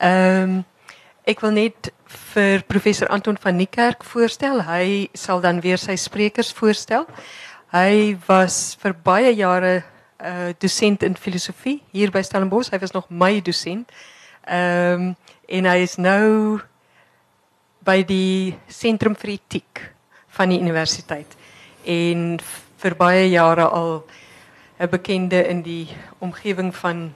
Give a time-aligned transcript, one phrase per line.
[0.00, 0.62] Ehm
[1.28, 1.90] ek wil net
[2.32, 4.62] vir professor Anton van Niekerk voorstel.
[4.64, 7.04] Hy sal dan weer sy sprekers voorstel.
[7.70, 9.82] Hy was vir baie jare
[10.20, 12.72] uh dosent in filosofie hier by Stellenbosch.
[12.72, 13.92] Hy was nog my dosent.
[14.48, 15.14] Ehm um,
[15.50, 16.60] en hy is nou
[17.84, 19.80] by die Sentrum vir Etiek
[20.36, 21.32] van die universiteit
[21.84, 22.38] en
[22.80, 24.04] vir baie jare al
[24.78, 25.88] 'n bekende in die
[26.20, 27.12] omgewing van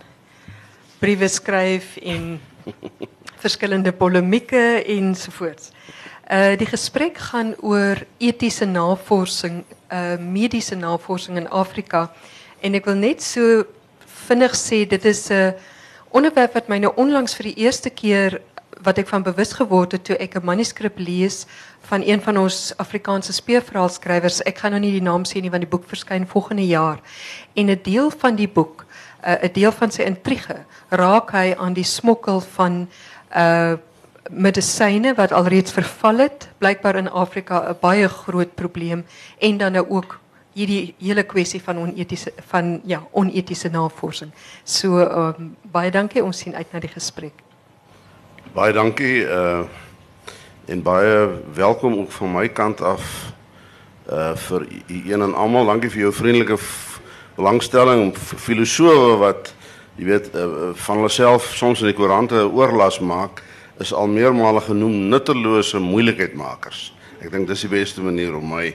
[0.99, 2.41] briewe skryf en
[3.45, 5.71] verskillende polemieke ensovoorts.
[6.31, 12.11] Uh die gesprek gaan oor etiese navorsing, uh mediese navorsing in Afrika
[12.61, 13.65] en ek wil net so
[14.27, 15.55] vinnig sê dit is 'n
[16.11, 18.41] onderwerp wat my nou onlangs vir die eerste keer
[18.83, 21.47] wat ek van bewus geword het toe ek 'n manuskrip lees
[21.89, 24.43] van een van ons Afrikaanse speurverhaalskrywers.
[24.43, 27.01] Ek gaan nou nie die naam sê nie want die boek verskyn volgende jaar.
[27.55, 28.84] En 'n deel van die boek,
[29.25, 30.57] 'n deel van sy intrige,
[30.89, 32.89] raak hy aan die smokkel van
[33.37, 33.77] uh
[34.31, 39.05] medisyne wat alreeds verval het, blykbaar in Afrika 'n baie groot probleem
[39.39, 40.21] en dan nou ook
[40.53, 44.31] hierdie hele kwessie van onetiese van ja, onetiese navorsing.
[44.65, 47.33] So um, baie ons sien uit na die gesprek.
[48.55, 49.65] Baie dankie uh
[50.67, 53.33] en baie welkom ook van my kant af
[54.09, 55.67] uh vir een en almal.
[55.67, 56.13] Dankie vir jou
[57.37, 59.53] belangstelling vir filosowe wat
[59.99, 63.43] jy weet uh, van hulle self soms in die koerante oorlas maak
[63.83, 66.93] is al meermale genoem nuttelose moeilikheidmakers.
[67.19, 68.69] Ek dink dis die beste manier om my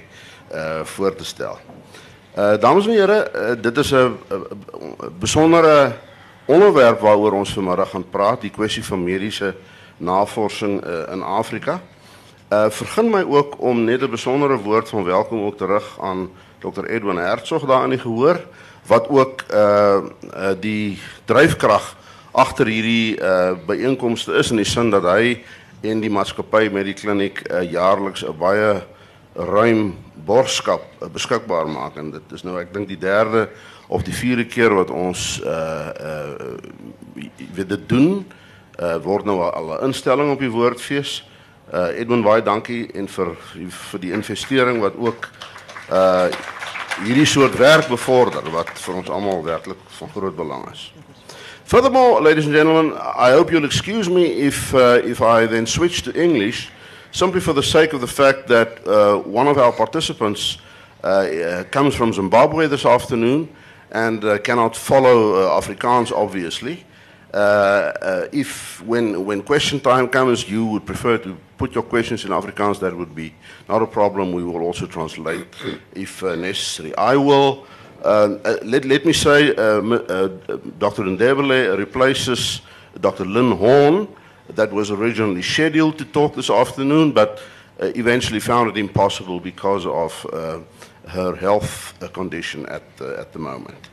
[0.50, 1.60] uh voor te stel.
[2.36, 3.20] Uh dames en here,
[3.62, 4.18] dit is 'n
[5.20, 5.94] besondere
[6.46, 9.56] onderwerp waaroor ons vanmiddag gaan praat, die kwessie van mediese
[9.98, 11.80] navorsing in Afrika.
[12.50, 16.86] Uh vergun my ook om net 'n besondere woord van welkom ook terug aan Dr.
[16.86, 18.46] Edwin Hertzog daar in die gehoor
[18.86, 19.98] wat ook uh,
[20.34, 21.96] uh die dryfkrag
[22.32, 25.44] agter hierdie uh byeenkomste is in die sin dat hy
[25.82, 28.82] en die maatskappy met die kliniek uh, jaarliks 'n baie
[29.36, 33.50] ruim borskap uh, beskikbaar maak en dit is nou ek dink die derde
[33.88, 36.58] of die vierde keer wat ons uh uh
[37.54, 38.26] weet dit doen
[38.82, 41.29] uh word nou al 'n instelling op die woordfees.
[41.74, 43.36] Uh Edwin baie dankie en vir
[43.92, 45.30] vir die investering wat ook
[45.92, 46.30] uh
[47.00, 50.90] hierdie soort werk bevorder wat vir ons almal werklik van groot belang is.
[51.64, 56.02] Furthermore, ladies and gentlemen, I hope you'll excuse me if uh, if I then switch
[56.04, 56.72] to English
[57.12, 60.58] simply for the sake of the fact that uh, one of our participants
[61.04, 63.48] uh, comes from Zimbabwe this afternoon
[63.92, 66.86] and uh, cannot follow uh, Afrikaans, obviously.
[67.34, 72.26] Uh, uh, if when when question time comes, you would prefer to put your questions
[72.26, 73.34] in Afrikaans, that would be
[73.68, 74.32] not a problem.
[74.32, 75.46] We will also translate
[75.94, 76.96] if uh, necessary.
[76.96, 77.68] I will.
[78.04, 81.04] Uh, uh, let, let me say, Dr.
[81.04, 82.62] Ndebele replaces
[83.00, 83.26] Dr.
[83.26, 84.08] Lyn Horn,
[84.56, 87.42] that was originally scheduled to talk this afternoon, but
[87.80, 90.26] eventually found it impossible because of
[91.10, 93.90] her health condition at, at the moment.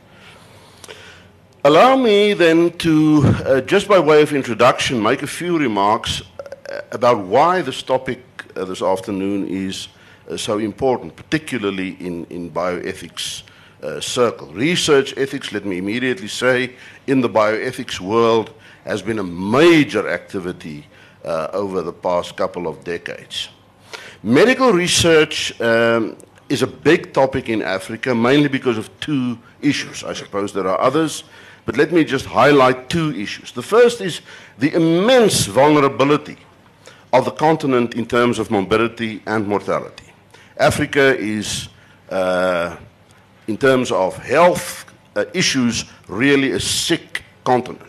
[1.63, 6.21] Allow me then to, uh, just by way of introduction, make a few remarks
[6.69, 8.23] uh, about why this topic
[8.55, 9.87] uh, this afternoon is
[10.29, 13.41] uh, so important, particularly in, in bioethics
[13.81, 14.53] uh, circle.
[14.53, 16.75] Research ethics, let me immediately say,
[17.07, 18.53] in the bioethics world
[18.85, 20.85] has been a major activity
[21.25, 23.49] uh, over the past couple of decades.
[24.21, 26.17] Medical research um,
[26.49, 30.03] is a big topic in Africa, mainly because of two issues.
[30.03, 31.23] I suppose there are others,
[31.65, 33.51] but let me just highlight two issues.
[33.51, 34.21] The first is
[34.57, 36.37] the immense vulnerability
[37.11, 40.05] of the continent in terms of morbidity and mortality.
[40.57, 41.69] Africa is,
[42.09, 42.77] uh,
[43.47, 44.85] in terms of health
[45.15, 47.83] uh, issues, really a sick continent.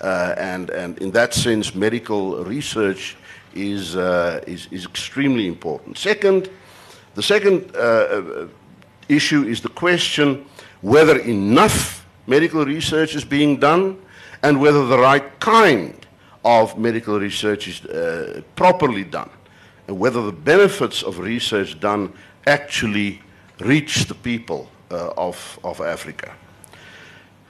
[0.00, 3.16] Uh, and, and in that sense, medical research
[3.54, 5.96] is, uh, is, is extremely important.
[5.96, 6.50] Second,
[7.16, 8.46] the second uh, uh,
[9.08, 10.44] issue is the question
[10.82, 13.98] whether enough medical research is being done
[14.42, 16.06] and whether the right kind
[16.44, 19.30] of medical research is uh, properly done
[19.88, 22.12] and whether the benefits of research done
[22.46, 23.22] actually
[23.60, 26.34] reach the people uh, of, of Africa.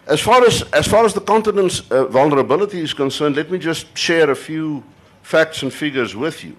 [0.06, 3.96] As far as, as far as the continent's uh, vulnerability is concerned, let me just
[3.98, 4.84] share a few
[5.22, 6.56] facts and figures with you.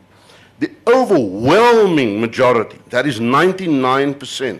[0.60, 4.60] The overwhelming majority, that is 99%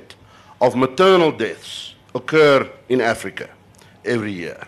[0.62, 3.50] of maternal deaths, occur in Africa
[4.06, 4.68] every year.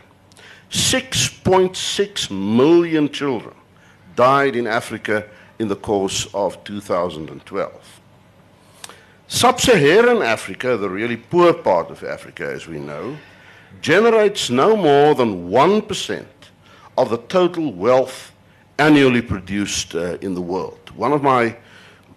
[0.72, 3.56] 6.6 million children
[4.16, 5.26] died in Africa
[5.60, 8.00] in the course of 2012.
[9.28, 13.18] Sub Saharan Africa, the really poor part of Africa as we know,
[13.82, 16.26] generates no more than 1%
[16.98, 18.32] of the total wealth
[18.80, 20.79] annually produced uh, in the world.
[21.00, 21.56] One of my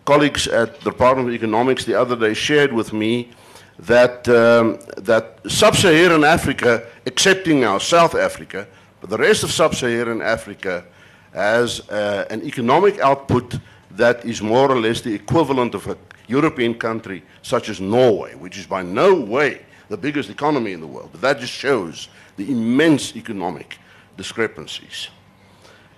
[0.05, 3.31] colleagues at the Department of Economics the other day shared with me
[3.79, 8.67] that, um, that sub-Saharan Africa, excepting now South Africa,
[9.01, 10.85] but the rest of sub-Saharan Africa
[11.33, 13.55] has uh, an economic output
[13.93, 15.97] that is more or less the equivalent of a
[16.27, 20.89] European country such as Norway, which is by no way the biggest economy in the
[20.89, 21.11] world.
[21.13, 23.79] But that just shows the immense economic
[24.17, 25.07] discrepancies.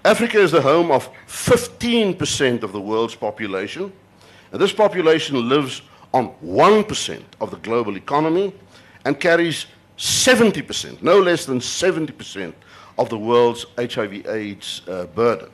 [0.04, 3.90] Africa is the home of 15% of the world's population,
[4.52, 5.80] and this population lives
[6.12, 8.52] on 1% of the global economy
[9.06, 9.66] and carries
[9.96, 12.52] 70%, no less than 70%
[12.98, 15.50] of the world's HIV AIDS uh, burden.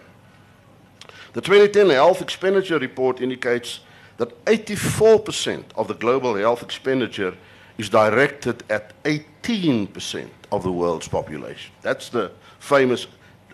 [1.32, 3.80] The 2010 health expenditure report indicates
[4.16, 7.36] that 84% of the global health expenditure
[7.78, 11.72] is directed at 18% of the world's population.
[11.82, 13.06] That's the famous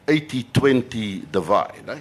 [0.06, 1.82] 80-20 divide.
[1.88, 1.98] Eh?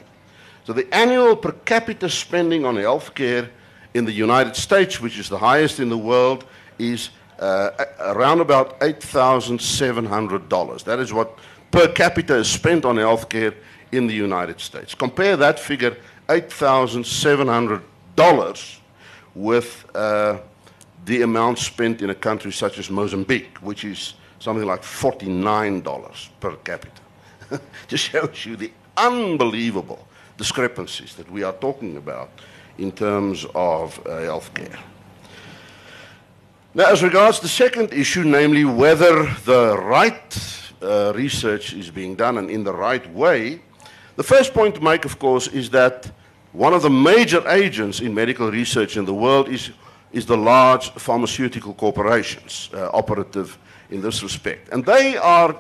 [0.66, 3.50] So the annual per capita spending on healthcare
[3.94, 6.46] in the United States, which is the highest in the world,
[6.80, 10.84] is uh, around about $8,700.
[10.84, 11.38] That is what
[11.72, 13.56] per capita is spent on healthcare
[13.92, 14.96] in the United States.
[14.96, 15.96] Compare that figure,
[16.28, 18.80] $8,700,
[19.36, 20.40] with uh,
[21.06, 26.56] the amount spent in a country such as Mozambique, which is something like $49 per
[26.58, 27.05] capita.
[27.88, 30.08] Just shows you the unbelievable
[30.38, 32.30] discrepancies that we are talking about
[32.78, 34.78] in terms of uh, healthcare.
[36.74, 42.38] Now, as regards the second issue, namely whether the right uh, research is being done
[42.38, 43.62] and in the right way,
[44.18, 46.12] the first point to make, of course, is that
[46.52, 49.72] one of the major agents in medical research in the world is,
[50.12, 53.58] is the large pharmaceutical corporations uh, operative
[53.90, 54.70] in this respect.
[54.74, 55.56] And they are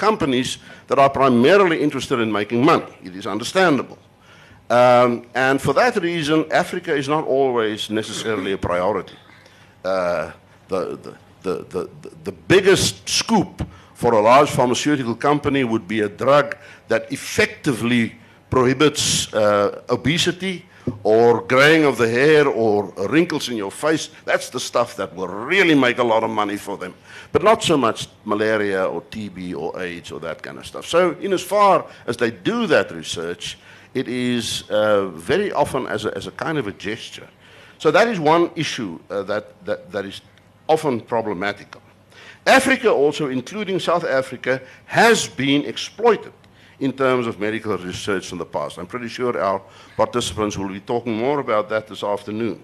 [0.00, 2.92] companies that are primarily interested in making money.
[3.04, 3.98] It is understandable.
[4.70, 9.16] Um, and for that reason, Africa is not always necessarily a priority.
[9.84, 10.32] Uh,
[10.68, 11.12] the, the,
[11.42, 11.54] the,
[12.02, 16.56] the, the biggest scoop for a large pharmaceutical company would be a drug
[16.88, 18.14] that effectively
[18.48, 20.64] prohibits uh, obesity
[21.02, 24.10] or graying of the hair or wrinkles in your face.
[24.24, 26.94] That's the stuff that will really make a lot of money for them.
[27.32, 30.86] But not so much malaria or TB or AIDS or that kind of stuff.
[30.86, 33.58] So, in as far as they do that research,
[33.94, 37.28] it is uh, very often as a, as a kind of a gesture.
[37.78, 40.20] So, that is one issue uh, that, that, that is
[40.68, 41.82] often problematical.
[42.46, 46.32] Africa also, including South Africa, has been exploited
[46.80, 48.78] in terms of medical research in the past.
[48.78, 49.62] I'm pretty sure our
[49.96, 52.62] participants will be talking more about that this afternoon.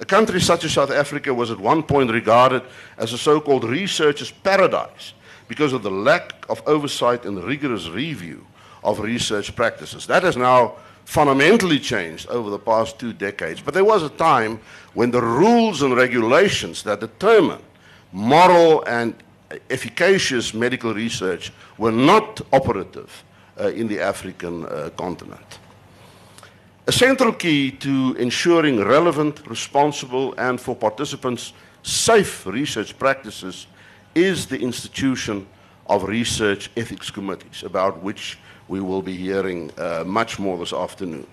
[0.00, 2.62] A country such as South Africa was at one point regarded
[2.96, 5.12] as a so-called researcher's paradise
[5.48, 8.46] because of the lack of oversight and rigorous review
[8.82, 10.06] of research practices.
[10.06, 13.60] That has now fundamentally changed over the past two decades.
[13.60, 14.60] But there was a time
[14.94, 17.60] when the rules and regulations that determine
[18.12, 19.14] moral and
[19.68, 23.24] efficacious medical research were not operative
[23.68, 25.58] in the African uh, continent.
[26.86, 33.66] A central key to ensuring relevant, responsible, and for participants safe research practices
[34.14, 35.46] is the institution
[35.86, 38.38] of research ethics committees, about which
[38.68, 41.26] we will be hearing uh, much more this afternoon.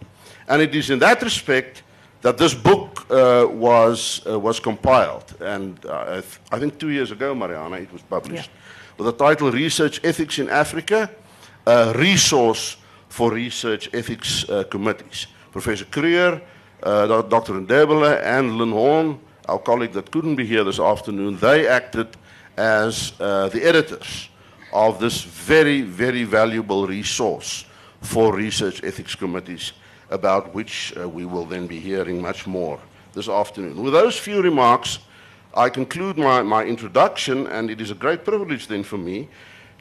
[0.48, 1.84] And it is in that respect
[2.22, 5.36] that this book uh, was, uh, was compiled.
[5.40, 8.98] And uh, I, th I, think two years ago, Mariana, it was published yeah.
[8.98, 11.10] with the title Research Ethics in Africa,
[11.70, 12.78] a resource
[13.10, 15.28] for research ethics uh, committees.
[15.52, 16.42] Professor Kruger,
[16.82, 17.54] uh, Dr.
[17.54, 22.08] Ndebele, and Lyn Horn, our colleague that couldn't be here this afternoon, they acted
[22.58, 24.30] as uh, the editors
[24.74, 27.66] of this very, very valuable resource
[28.02, 29.74] for research ethics committees
[30.10, 32.80] about which we will then be hearing much more
[33.14, 33.84] this afternoon.
[33.84, 35.00] With those few remarks,
[35.54, 39.30] I conclude my, my introduction, and it is a great privilege then for me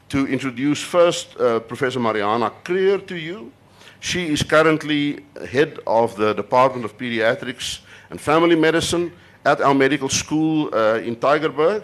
[0.09, 3.51] to introduce first uh, Professor Mariana Kruger to you.
[3.99, 9.11] She is currently head of the Department of Pediatrics and Family Medicine
[9.45, 11.83] at our medical school uh, in Tygerberg.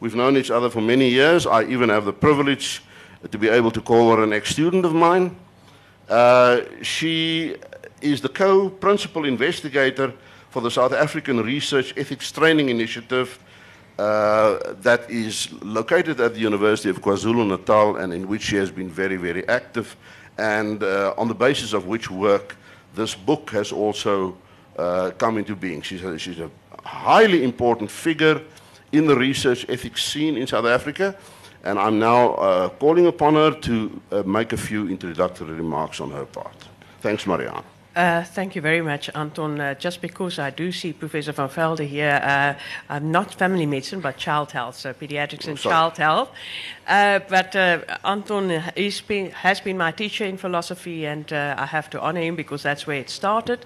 [0.00, 1.46] We've known each other for many years.
[1.46, 2.82] I even have the privilege
[3.30, 5.36] to be able to call her an ex-student of mine.
[6.08, 7.56] Uh, she
[8.00, 10.12] is the co-principal investigator
[10.50, 13.38] for the South African Research Ethics Training Initiative
[13.98, 18.90] uh, that is located at the University of KwaZulu-Natal and in which she has been
[18.90, 19.96] very, very active
[20.38, 22.56] and uh, on the basis of which work
[22.94, 24.36] this book has also
[24.78, 25.82] uh, come into being.
[25.82, 26.50] She's a, she's a
[26.84, 28.42] highly important figure
[28.92, 31.16] in the research ethics scene in South Africa
[31.64, 36.10] and I'm now uh, calling upon her to uh, make a few introductory remarks on
[36.10, 36.68] her part.
[37.00, 37.64] Thanks, Marianne.
[37.96, 39.58] Uh, thank you very much, Anton.
[39.58, 42.52] Uh, just because I do see Professor van Velde here, uh,
[42.90, 45.72] I'm not family medicine, but child health, so pediatrics and sorry.
[45.72, 46.28] child health.
[46.86, 51.64] Uh, but uh, Anton is been, has been my teacher in philosophy, and uh, I
[51.64, 53.64] have to honor him because that's where it started.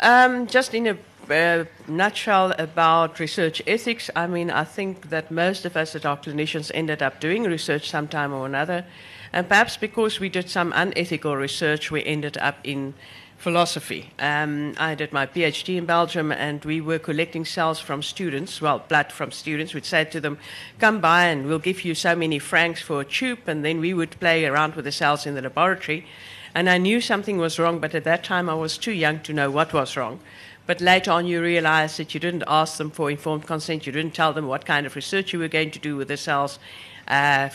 [0.00, 0.96] Um, just in a
[1.30, 6.16] uh, nutshell about research ethics, I mean, I think that most of us that are
[6.16, 8.84] clinicians ended up doing research sometime or another.
[9.32, 12.94] And perhaps because we did some unethical research, we ended up in
[13.42, 14.10] philosophy.
[14.20, 18.84] Um, I did my PhD in Belgium, and we were collecting cells from students, well,
[18.88, 19.74] blood from students.
[19.74, 20.38] We'd say to them,
[20.78, 23.94] Come by, and we'll give you so many francs for a tube, and then we
[23.94, 26.06] would play around with the cells in the laboratory.
[26.54, 29.32] And I knew something was wrong, but at that time I was too young to
[29.32, 30.20] know what was wrong.
[30.64, 34.14] But later on, you realize that you didn't ask them for informed consent, you didn't
[34.14, 36.60] tell them what kind of research you were going to do with the cells.
[37.08, 37.48] Uh,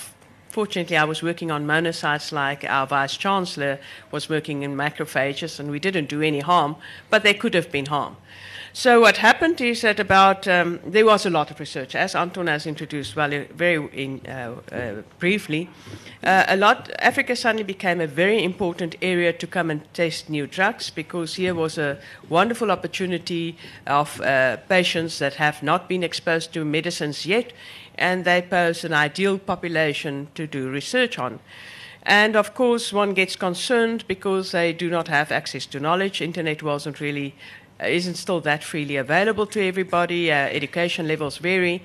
[0.58, 3.78] Fortunately, I was working on monocytes like our vice chancellor
[4.10, 6.78] was working in macrophages, and we didn't do any harm,
[7.12, 8.18] but there could have been harm.
[8.74, 12.48] So what happened is that about um, there was a lot of research, as Anton
[12.48, 15.70] has introduced very, very in, uh, uh, briefly.
[16.24, 20.48] Uh, a lot Africa suddenly became a very important area to come and test new
[20.48, 22.00] drugs because here was a
[22.30, 27.54] wonderful opportunity of uh, patients that have not been exposed to medicines yet,
[27.98, 31.40] and they pose an ideal population to do research on.
[32.04, 36.22] And of course, one gets concerned because they do not have access to knowledge.
[36.22, 37.36] Internet wasn't really,
[37.82, 40.32] uh, isn't still that freely available to everybody.
[40.32, 41.84] Uh, education levels vary.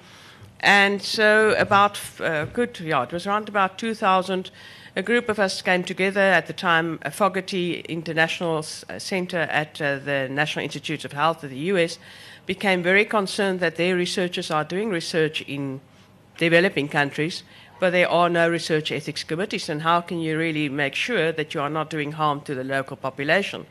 [0.61, 4.52] And so, about uh, good, yeah, it was around about 2000.
[4.95, 9.81] A group of us came together at the time, a Fogarty International uh, Center at
[9.81, 11.99] uh, the National Institutes of Health of the US
[12.47, 15.81] became very concerned that their researchers are doing research in
[16.43, 17.45] developing countries,
[17.81, 19.69] but there are no research ethics committees.
[19.69, 22.65] And how can you really make sure that you are not doing harm to the
[22.65, 23.67] local population?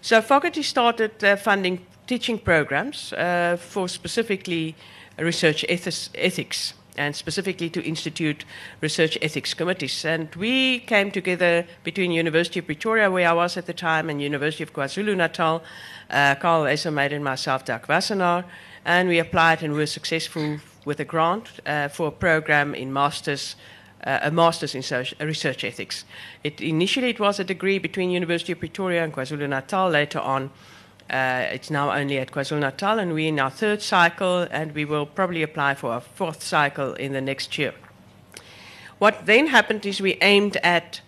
[0.00, 4.74] So Fogarty started uh, funding teaching programs uh, for specifically
[5.18, 8.44] research ethis- ethics and specifically to institute
[8.80, 10.04] research ethics committees.
[10.04, 14.22] And we came together between University of Pretoria, where I was at the time, and
[14.22, 15.62] University of KwaZulu-Natal,
[16.10, 18.44] uh, Carel IJsselmuiden and myself, Doug Wassenaar,
[18.84, 23.56] and we applied and were successful with a grant uh, for a program in masters,
[24.04, 26.06] uh, a master's in social, research ethics.
[26.42, 29.90] It, initially, it was a degree between University of Pretoria and KwaZulu-Natal.
[29.90, 30.50] Later on,
[31.10, 35.06] uh, it's now only at KwaZulu-Natal, and we're in our third cycle, and we will
[35.06, 37.74] probably apply for a fourth cycle in the next year.
[38.98, 41.00] What then happened is we aimed at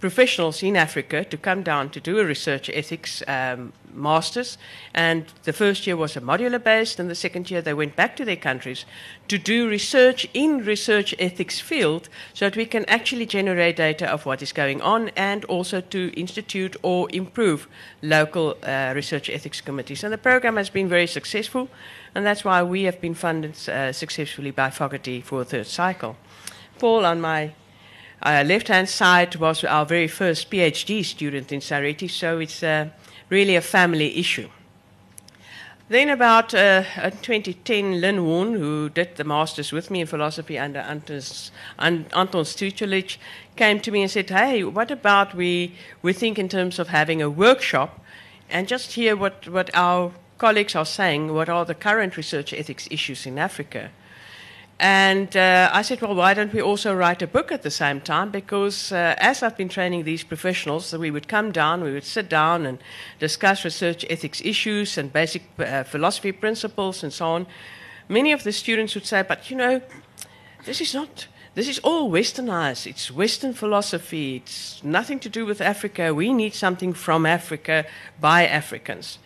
[0.00, 4.56] professionals in Africa to come down to do a research ethics um, masters.
[4.94, 8.16] And the first year was a modular based, and the second year they went back
[8.16, 8.86] to their countries
[9.28, 14.24] to do research in research ethics field so that we can actually generate data of
[14.24, 17.68] what is going on and also to institute or improve
[18.02, 20.02] local uh, research ethics committees.
[20.02, 21.68] And the program has been very successful,
[22.14, 26.16] and that's why we have been funded uh, successfully by Fogarty for a third cycle.
[26.78, 27.52] Paul, on my
[28.22, 32.88] uh, left hand side was our very first PhD student in Sareti, so it's uh,
[33.28, 34.48] really a family issue.
[35.88, 40.56] Then, about uh, in 2010, Lyn Horn, who did the master's with me in philosophy
[40.56, 41.50] under Anton's,
[41.80, 43.18] An- Anton's tutelage,
[43.56, 47.20] came to me and said, Hey, what about we, we think in terms of having
[47.20, 48.00] a workshop
[48.48, 52.86] and just hear what, what our colleagues are saying, what are the current research ethics
[52.90, 53.90] issues in Africa?
[54.82, 58.00] And uh, I said, well, why don't we also write a book at the same
[58.00, 58.30] time?
[58.30, 62.30] Because uh, as I've been training these professionals, we would come down, we would sit
[62.30, 62.78] down and
[63.18, 67.46] discuss research ethics issues and basic uh, philosophy principles and so on.
[68.08, 69.82] Many of the students would say, but you know,
[70.64, 71.26] this is not.
[71.54, 72.86] This is all westernized.
[72.86, 74.36] It's Western philosophy.
[74.36, 76.14] It's nothing to do with Africa.
[76.14, 77.84] We need something from Africa
[78.18, 79.18] by Africans.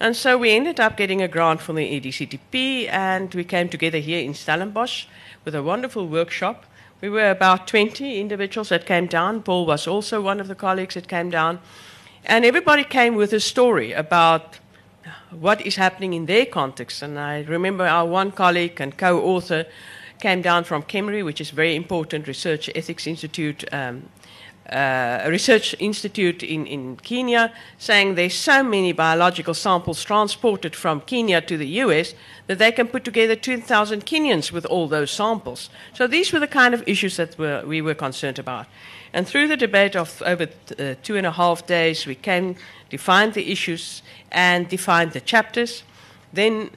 [0.00, 3.98] And so we ended up getting a grant from the EDCTP, and we came together
[3.98, 5.06] here in Stellenbosch
[5.44, 6.64] with a wonderful workshop.
[7.00, 9.42] We were about 20 individuals that came down.
[9.42, 11.60] Paul was also one of the colleagues that came down.
[12.24, 14.58] And everybody came with a story about
[15.30, 17.02] what is happening in their context.
[17.02, 19.66] And I remember our one colleague and co author
[20.20, 24.08] came down from KEMRI, which is a very important research ethics institute um,
[24.66, 31.40] a research institute in, in Kenya saying there's so many biological samples transported from Kenya
[31.42, 32.14] to the US
[32.46, 35.68] that they can put together 2,000 Kenyans with all those samples.
[35.92, 38.66] So these were the kind of issues that were, we were concerned about.
[39.12, 42.56] And through the debate of over uh, two and a half days, we came,
[42.90, 44.02] defined the issues,
[44.32, 45.84] and defined the chapters.
[46.32, 46.70] Then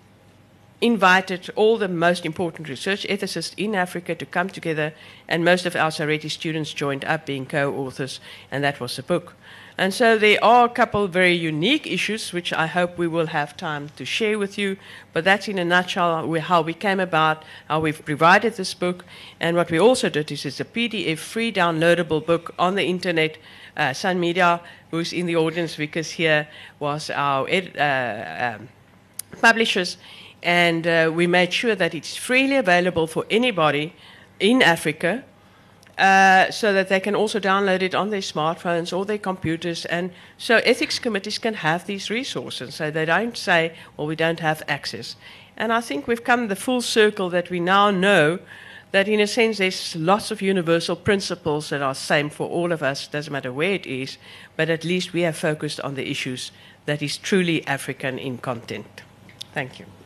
[0.81, 4.93] invited all the most important research ethicists in Africa to come together,
[5.27, 8.19] and most of our SARETI students joined up being co authors,
[8.51, 9.33] and that was the book.
[9.79, 13.27] And so there are a couple of very unique issues which I hope we will
[13.27, 14.77] have time to share with you.
[15.13, 19.05] But that's in a nutshell how we came about, how we've provided this book.
[19.39, 23.37] And what we also did is it's a PDF free downloadable book on the internet.
[23.75, 26.47] Uh, Sun Media, who's in the audience because here
[26.79, 28.69] was our ed- uh, um,
[29.39, 29.97] publishers.
[30.47, 33.93] And uh, we made sure that it's freely available for anybody
[34.39, 35.25] in Africa
[35.97, 39.83] uh, so that they can also download it on their smartphones or their computers.
[39.83, 42.75] And so ethics committees can have these resources.
[42.75, 45.17] So they don't say, well, we don't have access.
[45.57, 48.39] And I think we've come the full circle that we now know
[48.91, 52.81] that, in a sense, there's lots of universal principles that are same for all of
[52.81, 54.17] us, doesn't matter where it is,
[54.55, 56.53] but at least we have focused on the issues
[56.85, 59.01] that is truly African in content.
[59.53, 59.96] Thank you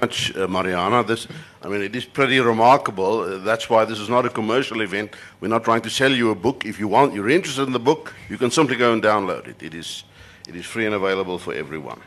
[0.00, 1.02] much, uh, Mariana.
[1.04, 1.26] This,
[1.62, 3.20] I mean, it is pretty remarkable.
[3.20, 5.14] Uh, that's why this is not a commercial event.
[5.40, 6.64] We're not trying to sell you a book.
[6.64, 9.62] If you want, you're interested in the book, you can simply go and download it.
[9.62, 10.04] It is,
[10.48, 12.00] it is free and available for everyone.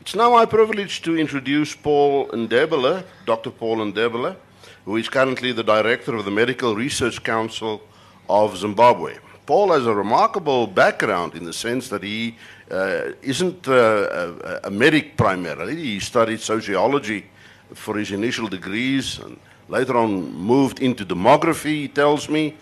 [0.00, 3.50] It's now my privilege to introduce Paul Ndebele, Dr.
[3.50, 4.36] Paul Ndebele,
[4.84, 7.82] who is currently the director of the Medical Research Council
[8.28, 9.18] of Zimbabwe.
[9.48, 12.34] Paul has a remarkable background in the sense that he
[12.70, 15.74] uh, isn't uh, a, medic primarily.
[15.74, 17.24] He studied sociology
[17.72, 19.38] for his initial degrees and
[19.68, 22.58] later on moved into demography, he tells me,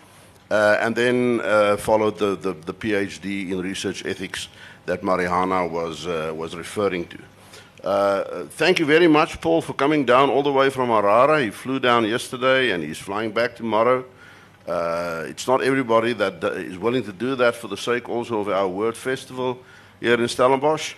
[0.49, 4.47] uh, and then uh, followed the, the, the, PhD in research ethics
[4.85, 7.17] that Mariana was, uh, was referring to.
[7.83, 11.43] Uh, thank you very much, Paul, for coming down all the way from Harare.
[11.43, 14.05] He flew down yesterday and he's flying back tomorrow.
[14.67, 18.67] It's not everybody that is willing to do that for the sake also of our
[18.67, 19.59] Word Festival
[19.99, 20.95] here in Stellenbosch.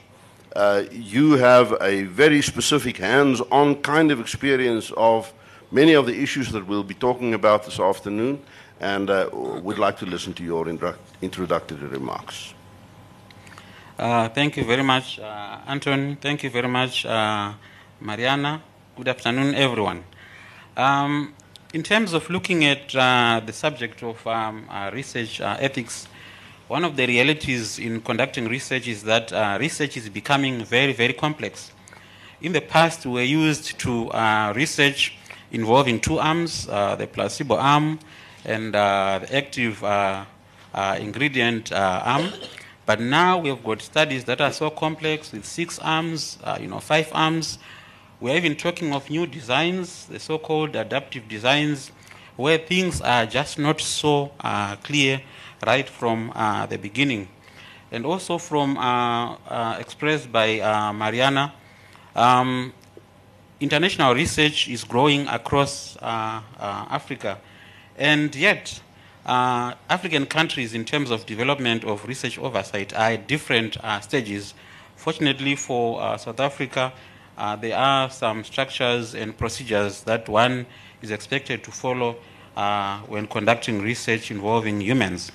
[0.55, 5.31] Uh, you have a very specific hands-on kind of experience of
[5.71, 8.41] many of the issues that we'll be talking about this afternoon,
[8.79, 9.29] and uh,
[9.63, 10.67] we'd like to listen to your
[11.21, 12.53] introductory remarks.
[13.97, 16.17] Uh, thank you very much, uh, Anton.
[16.19, 17.53] Thank you very much, uh,
[17.99, 18.61] Mariana.
[18.95, 20.03] Good afternoon, everyone.
[20.77, 21.33] Um,
[21.73, 26.07] in terms of looking at uh, the subject of um, research ethics,
[26.67, 31.13] one of the realities in conducting research is that uh, research is becoming very, very
[31.13, 31.71] complex.
[32.41, 35.15] In the past, we were used to uh, research
[35.51, 37.99] involving two arms, uh, the placebo arm
[38.45, 40.25] and uh, the active uh,
[40.73, 42.31] uh, ingredient arm.
[42.85, 46.79] But now we have got studies that are so complex with six arms, you know,
[46.79, 47.59] five arms.
[48.21, 51.89] We're even talking of new designs, the so-called adaptive designs,
[52.35, 54.31] where things are just not so
[54.83, 55.21] clear
[55.65, 57.29] right from uh, the beginning.
[57.93, 60.57] And also from uh, uh, expressed by
[60.91, 61.53] Mariana,
[62.13, 62.73] um,
[63.61, 67.39] international research is growing across Africa.
[67.97, 68.81] And yet,
[69.25, 74.53] uh, African countries, in terms of development of research oversight, are at different uh, stages.
[74.97, 76.91] Fortunately for uh, South Africa,
[77.59, 80.65] there are some structures and procedures that one
[81.01, 82.17] is expected to follow
[83.07, 85.31] when conducting research involving humans.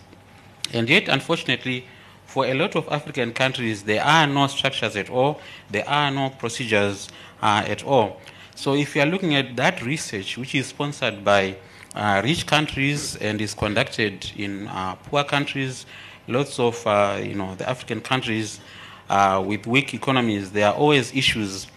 [0.72, 1.86] And yet, unfortunately,
[2.26, 5.40] for a lot of African countries, there are no structures at all,
[5.70, 7.08] there are no procedures
[7.42, 8.20] uh, at all.
[8.56, 11.56] So, if you are looking at that research, which is sponsored by
[11.94, 15.86] uh, rich countries and is conducted in uh, poor countries,
[16.26, 18.60] lots of uh, you know the African countries
[19.08, 21.68] uh, with weak economies, there are always issues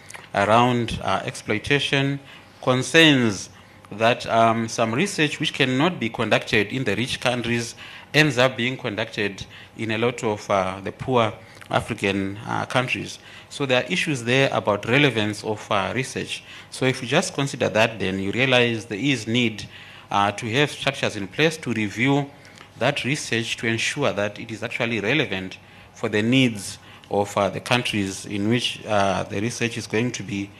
[0.44, 2.20] around uh, exploitation,
[2.62, 3.50] concerns
[3.92, 7.74] that um, some research which cannot be conducted in the rich countries
[8.12, 9.44] ends up being conducted
[9.76, 11.32] in a lot of uh, the poor
[11.70, 13.18] African uh, countries.
[13.50, 16.42] So there are issues there about relevance of uh, research.
[16.70, 19.68] So if you just consider that, then you realize there is need
[20.10, 22.30] uh, to have structures in place to review
[22.78, 25.58] that research to ensure that it is actually relevant
[25.94, 26.78] for the needs
[27.10, 30.50] of uh, the countries in which uh, the research is going to be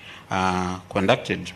[0.90, 1.52] conducted.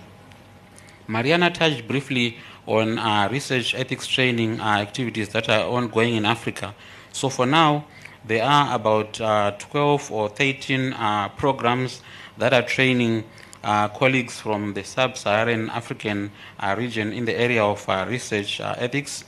[1.09, 6.75] Mariana touched briefly on uh, research ethics training uh, activities that are ongoing in Africa.
[7.13, 7.85] So for now,
[8.25, 12.03] there are about uh, 12 or 13 uh, programs
[12.39, 13.25] that are training
[13.65, 19.25] uh, colleagues from the sub-Saharan African uh, region in the area of research ethics.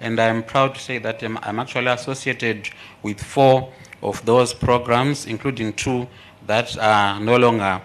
[0.00, 2.68] And I'm proud to say that I'm, I'm actually associated
[3.02, 3.72] with four
[4.02, 6.06] of those programs, including two
[6.46, 7.80] that are no longer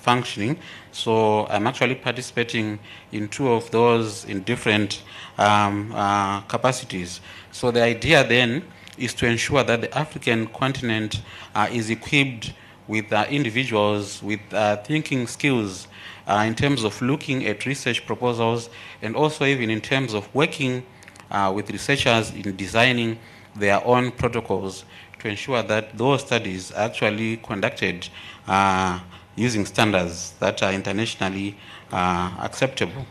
[0.00, 0.58] functioning.
[0.92, 2.78] So I'm actually participating
[3.12, 5.02] in two of those in different
[5.38, 7.20] um, uh, capacities.
[7.52, 8.64] So the idea then
[8.98, 11.22] is to ensure that the African continent
[11.54, 12.52] uh, is equipped
[12.88, 15.88] with uh, individuals with uh, thinking skills
[16.26, 18.70] uh, in terms of looking at research proposals
[19.02, 20.82] and also even in terms of working
[21.30, 23.18] uh, with researchers in designing
[23.54, 24.84] their own protocols
[25.18, 28.08] to ensure that those studies are actually conducted
[28.46, 29.00] uh,
[29.36, 31.56] using standards that are internationally
[31.92, 33.06] uh, acceptable.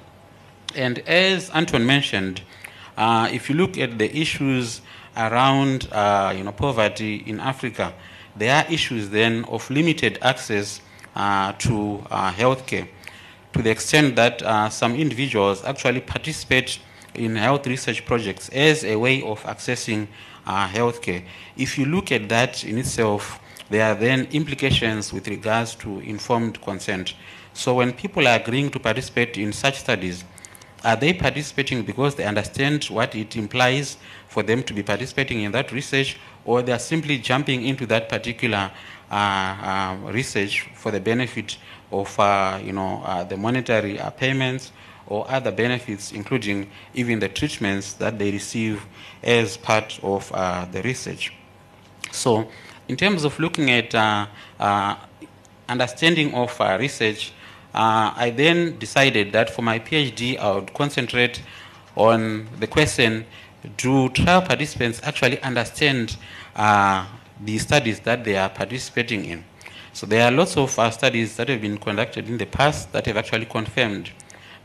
[0.75, 2.41] And as Anton mentioned,
[2.97, 4.81] uh, if you look at the issues
[5.15, 7.93] around uh, you know, poverty in Africa,
[8.35, 10.81] there are issues then of limited access
[11.15, 12.87] uh, to uh, healthcare
[13.53, 16.79] to the extent that some individuals actually participate
[17.15, 20.07] in health research projects as a way of accessing
[20.47, 21.23] uh, healthcare.
[21.57, 26.61] If you look at that in itself, there are then implications with regards to informed
[26.61, 27.13] consent.
[27.53, 30.23] So when people are agreeing to participate in such studies,
[30.83, 33.97] are they participating because they understand what it implies
[34.29, 38.07] for them to be participating in that research, or they are simply jumping into that
[38.07, 38.71] particular
[39.11, 41.57] uh, uh, research for the benefit
[41.91, 44.71] of uh, you know, uh, the monetary uh, payments
[45.07, 48.85] or other benefits, including even the treatments that they receive
[49.23, 51.33] as part of uh, the research.
[52.11, 52.47] So,
[52.87, 54.27] in terms of looking at uh,
[54.59, 54.95] uh,
[55.67, 57.33] understanding of uh, research,
[57.73, 61.41] uh, I then decided that for my PhD, I would concentrate
[61.95, 63.25] on the question
[63.75, 66.15] do trial participants actually understand
[66.55, 67.05] uh,
[67.43, 69.43] the studies that they are participating in?
[69.93, 73.17] So, there are lots of studies that have been conducted in the past that have
[73.17, 74.11] actually confirmed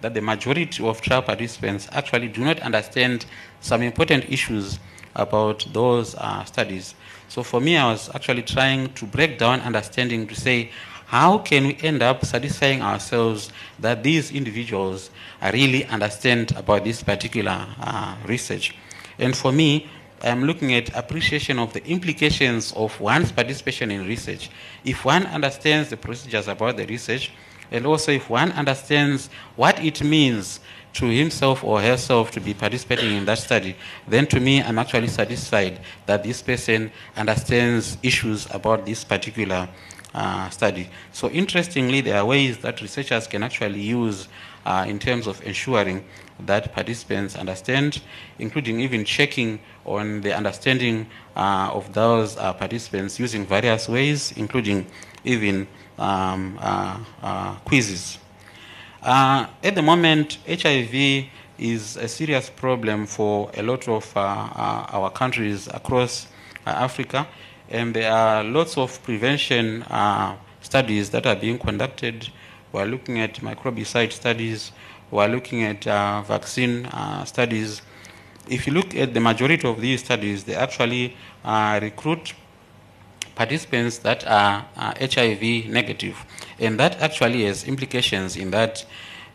[0.02, 3.24] that the majority of trial participants actually do not understand
[3.60, 4.78] some important issues
[5.14, 6.94] about those uh, studies.
[7.28, 10.70] So for me, I was actually trying to break down understanding to say,
[11.06, 15.10] how can we end up satisfying ourselves that these individuals
[15.52, 18.74] really understand about this particular uh, research?
[19.18, 19.88] And for me,
[20.22, 24.50] I'm looking at appreciation of the implications of one's participation in research.
[24.84, 27.30] If one understands the procedures about the research,
[27.72, 30.61] and also if one understands what it means
[30.94, 33.74] to himself or herself to be participating in that study,
[34.06, 39.68] then to me, I'm actually satisfied that this person understands issues about this particular
[40.14, 40.90] uh, study.
[41.12, 44.28] So, interestingly, there are ways that researchers can actually use
[44.66, 46.04] uh, in terms of ensuring
[46.40, 48.02] that participants understand,
[48.38, 51.06] including even checking on the understanding
[51.37, 54.87] uh, of those uh, participants using various ways, including
[55.24, 55.66] even
[56.02, 58.18] um, uh, uh, quizzes.
[59.02, 61.26] Uh, at the moment, HIV
[61.58, 66.26] is a serious problem for a lot of uh, uh, our countries across
[66.66, 67.26] uh, Africa,
[67.70, 69.84] and there are lots of prevention
[70.60, 72.28] studies that are being conducted.
[72.72, 74.72] We're looking at microbicide studies,
[75.10, 75.84] we're looking at
[76.26, 76.88] vaccine
[77.24, 77.82] studies.
[78.48, 82.34] If you look at the majority of these studies, they actually recruit
[83.42, 86.16] participants that are, are HIV negative.
[86.61, 88.85] And that actually has implications in that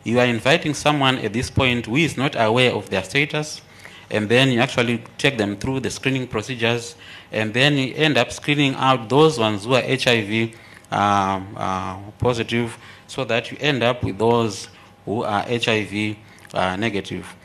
[0.05, 3.61] you are inviting someone at this point who is not aware of their status,
[4.09, 6.95] and then you actually take them through the screening procedures,
[7.33, 10.55] and then you end up screening out those ones who are HIV
[10.89, 14.69] um, uh, positive, so that you end up with those
[15.03, 16.15] who are HIV
[16.53, 17.35] uh, negative.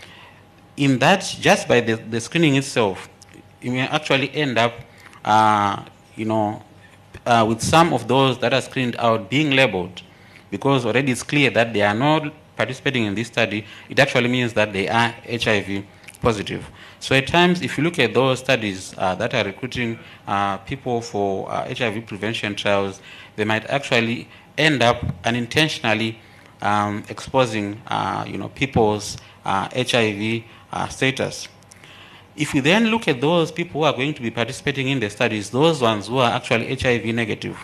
[0.77, 3.09] In that, just by the, the screening itself,
[3.61, 4.75] you may actually end up
[5.25, 5.83] uh,
[6.16, 6.62] you know,
[7.27, 10.03] uh, with some of those that are screened out being labeled,
[10.51, 14.53] because already it's clear that they are not participating in this study, it actually means
[14.53, 15.85] that they are HIV
[16.20, 16.70] positive.
[17.01, 21.01] So at times, if you look at those studies uh, that are recruiting uh, people
[21.01, 23.01] for HIV uh, prevention trials,
[23.37, 26.18] they might actually end up unintentionally
[26.61, 31.48] um, exposing, uh, you know, people's HIV uh, status.
[32.35, 35.11] If we then look at those people who are going to be participating in the
[35.11, 37.59] studies, those ones who are actually HIV negative,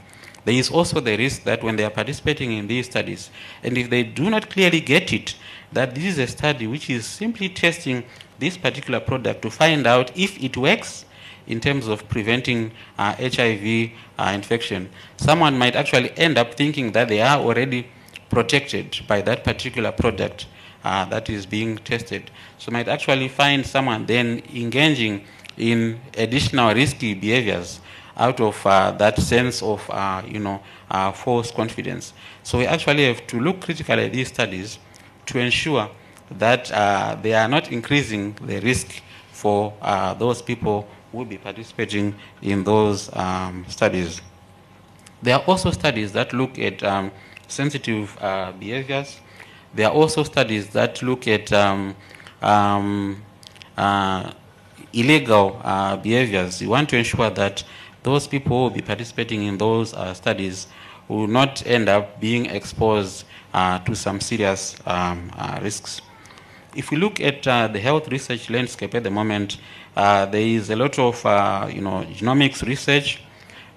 [0.44, 3.30] there is also the risk that when they are participating in these studies,
[3.62, 5.36] and if they do not clearly get it,
[5.72, 8.04] that this is a study which is simply testing
[8.38, 11.06] this particular product to find out if it works
[11.46, 14.90] in terms of preventing uh, HIV uh, infection.
[15.16, 17.88] Someone might actually end up thinking that they are already
[18.28, 20.46] protected by that particular product
[20.84, 22.30] uh, that is being tested.
[22.58, 25.24] So might actually find someone then engaging
[25.56, 27.80] in additional risky behaviors
[28.16, 30.60] out of uh, that sense of, uh, you know,
[31.14, 32.12] false confidence.
[32.42, 34.78] So we actually have to look critically at these studies
[35.26, 35.90] to ensure
[36.30, 36.66] that
[37.22, 39.72] they are not increasing the risk for
[40.18, 44.20] those people who will be participating in those um, studies.
[45.22, 47.10] There are also studies that look at um,
[47.46, 48.16] sensitive
[48.58, 49.20] behaviors
[49.74, 51.94] there are also studies that look at um,
[52.42, 53.22] um,
[53.76, 54.32] uh,
[54.92, 56.60] illegal uh, behaviors.
[56.60, 57.62] We want to ensure that
[58.02, 60.66] those people who will be participating in those uh, studies
[61.08, 66.00] will not end up being exposed uh, to some serious um, uh, risks.
[66.74, 69.58] If we look at uh, the health research landscape at the moment,
[69.94, 71.16] there is a lot of
[71.74, 73.20] you know genomics research,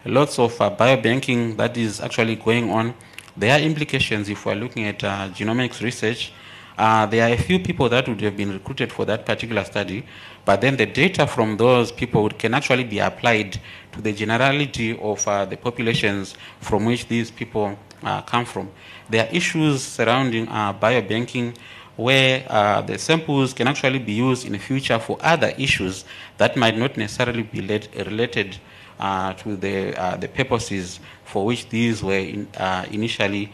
[0.05, 2.93] lots of biobanking that is actually going on.
[3.37, 6.33] There are implications if we're looking at genomics research.
[6.77, 10.05] there are a few people that would have been recruited for that particular study,
[10.43, 13.57] but then the data from those people can actually be applied
[13.93, 18.69] to the generality of uh, the populations from which these people uh, come from.
[19.09, 21.55] There are issues surrounding uh, biobanking
[21.95, 26.03] where uh, the samples can actually be used in the future for other issues
[26.37, 28.70] that might not necessarily be related uh,
[29.01, 32.47] to the, uh, the purposes for which these were in,
[32.91, 33.51] initially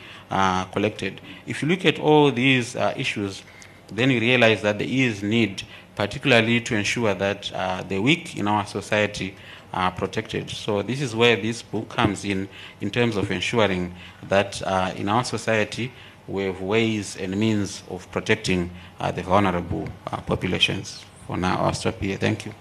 [0.72, 1.22] collected.
[1.46, 3.44] If you look at all these issues,
[3.92, 5.64] then you realize that there is need
[5.98, 9.36] particularly to ensure that uh, the weak in our society
[9.74, 10.48] are protected.
[10.50, 12.48] So this is where this book comes in,
[12.82, 13.96] in terms of ensuring
[14.30, 15.92] that uh, in our society
[16.28, 21.04] we have ways and means of protecting uh, the vulnerable uh, populations.
[21.26, 22.18] For now, I'll stop here.
[22.18, 22.54] Thank you.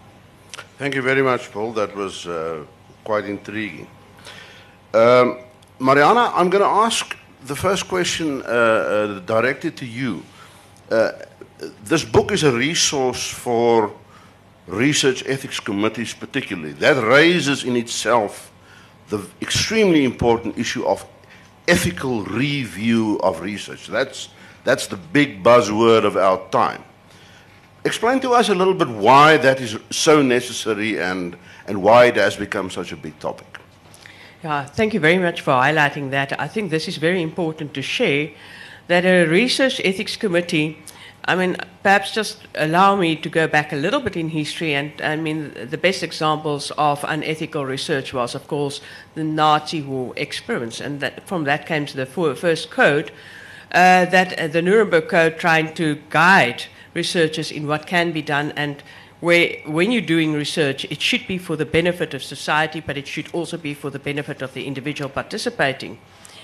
[0.79, 1.72] Thank you very much, Paul.
[1.72, 2.64] That was uh,
[3.07, 3.87] quite intriguing.
[4.92, 5.38] Um,
[5.79, 7.16] Mariana, I'm going to ask
[7.47, 10.23] the first question uh, uh, directed to you
[11.85, 13.92] this book is a resource for
[14.66, 16.73] research ethics committees, particularly.
[16.73, 18.53] That raises in itself
[19.09, 21.07] the extremely important issue of
[21.69, 23.87] ethical review of research.
[23.87, 24.29] That's,
[24.64, 26.83] that's the big buzzword of our time.
[27.87, 32.16] Explain to us a little bit why that is so necessary and, and why it
[32.16, 33.46] has become such a big topic.
[34.42, 36.38] Yeah, thank you very much for highlighting that.
[36.38, 38.31] I think this is very important to share
[38.88, 40.79] that a research ethics committee
[41.29, 44.75] I mean, perhaps just allow me to go back a little bit in history.
[44.75, 48.81] And I mean, the best examples of unethical research was, of course,
[49.16, 50.81] the Nazi war experiments.
[50.81, 53.11] And that, from that came to the first code,
[53.72, 58.52] uh, that uh, the Nuremberg Code trying to guide researchers in what can be done
[58.56, 58.82] and
[59.20, 63.06] where when you're doing research, it should be for the benefit of society, but it
[63.06, 65.98] should also be for the benefit of the individual participating.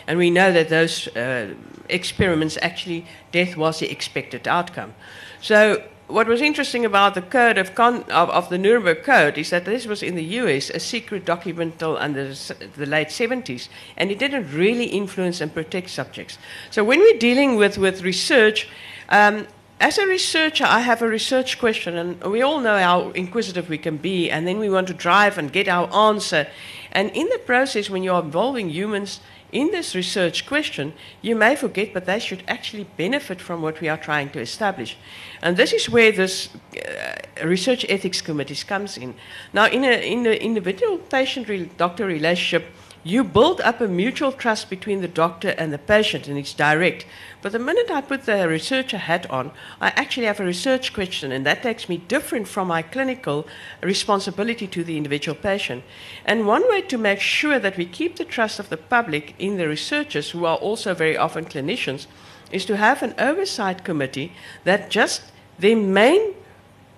[0.06, 1.54] And we know that those uh,
[1.88, 4.94] experiments actually, death was the expected outcome.
[5.40, 9.50] So, what was interesting about the code of, con- of, of, the Nuremberg Code is
[9.50, 14.10] that this was in the US a secret document until the, the late 70s, and
[14.10, 16.38] it didn't really influence and protect subjects.
[16.70, 18.68] So, when we're dealing with, with research,
[19.08, 19.46] um,
[19.83, 23.79] as a researcher, I have a research question, and we all know how inquisitive we
[23.79, 26.47] can be, and then we want to drive and get our answer.
[26.92, 31.92] And in the process, when you're involving humans, in this research question, you may forget,
[31.92, 34.97] but they should actually benefit from what we are trying to establish.
[35.42, 39.14] And this is where this uh, research ethics committees comes in.
[39.53, 42.64] Now, in, a, in the individual patient-doctor relationship,
[43.04, 47.04] you build up a mutual trust between the doctor and the patient, and it's direct.
[47.40, 51.32] But the minute I put the researcher hat on, I actually have a research question,
[51.32, 53.46] and that takes me different from my clinical
[53.82, 55.82] responsibility to the individual patient.
[56.24, 59.56] And one way to make sure that we keep the trust of the public in
[59.56, 62.06] the researchers, who are also very often clinicians,
[62.52, 64.32] is to have an oversight committee
[64.64, 65.22] that just
[65.58, 66.34] their main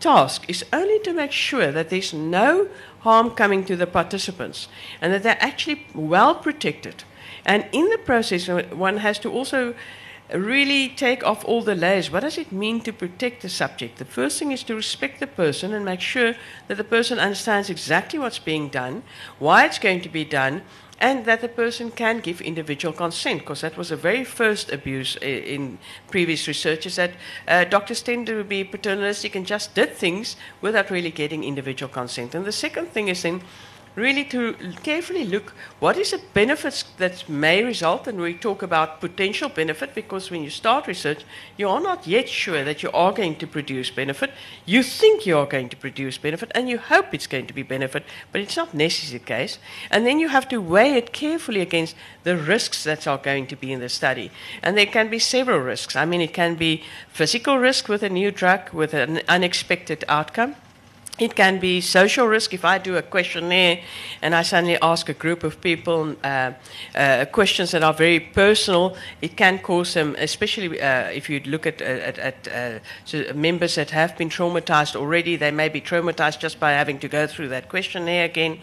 [0.05, 2.69] task is only to make sure that there's no
[3.01, 4.69] harm coming to the participants
[5.01, 7.05] and that they're actually well protected.
[7.45, 9.75] And in the process, uh, one has to also
[10.33, 12.11] really take off all the layers.
[12.11, 13.99] What does it mean to protect the subject?
[13.99, 16.35] The first thing is to respect the person and make sure
[16.69, 19.03] that the person understands exactly what's being done,
[19.39, 20.63] why it's going to be done,
[21.01, 25.17] and that the person can give individual consent, because that was the very first abuse
[25.17, 25.79] in
[26.11, 27.13] previous research, is that
[27.49, 32.35] uh, doctors tend to be paternalistic and just did things without really getting individual consent.
[32.35, 33.43] And the second thing is then
[33.97, 39.01] really to carefully look what is the benefits that may result and we talk about
[39.01, 41.25] potential benefit because when you start research
[41.57, 44.31] you are not yet sure that you are going to produce benefit.
[44.67, 47.63] You think you are going to produce benefit and you hope it's going to be
[47.63, 49.59] benefit but it's not necessarily the case.
[49.91, 53.57] And then you have to weigh it carefully against the risks that are going to
[53.57, 54.31] be in the study.
[54.63, 55.95] And there can be several risks.
[55.95, 60.57] I mean it can be physical risk with a new drug with an unexpected outcome
[61.19, 63.81] it can be social risk if I do a questionnaire
[64.21, 66.53] and I suddenly ask a group of people uh,
[66.97, 68.97] uh, questions that are very personal.
[69.23, 73.77] It can cause them, especially uh, if you look at, at, at uh, so members
[73.77, 77.49] that have been traumatized already, they may be traumatized just by having to go through
[77.49, 78.59] that questionnaire again.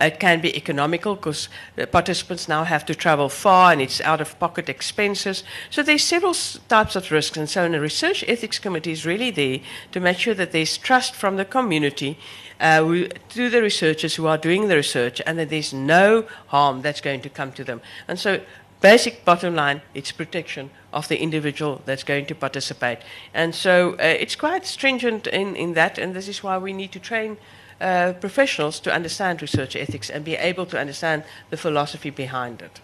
[0.00, 1.48] It can be economical because
[1.90, 5.42] participants now have to travel far and it's out of pocket expenses.
[5.70, 6.34] So there's several
[6.68, 7.36] types of risks.
[7.36, 9.58] And so, a research ethics committee is really there
[9.90, 12.18] to make sure that there's trust from the community immunity
[12.60, 17.00] uh, to the researchers who are doing the research and that there's no harm that's
[17.00, 17.80] going to come to them.
[18.08, 18.40] And so,
[18.80, 22.98] basic bottom line, it's protection of the individual that's going to participate.
[23.34, 26.92] And so, uh, it's quite stringent in, in that, and this is why we need
[26.92, 27.36] to train.
[27.78, 32.80] Uh, professionals to understand research ethics and be able to understand the philosophy behind it.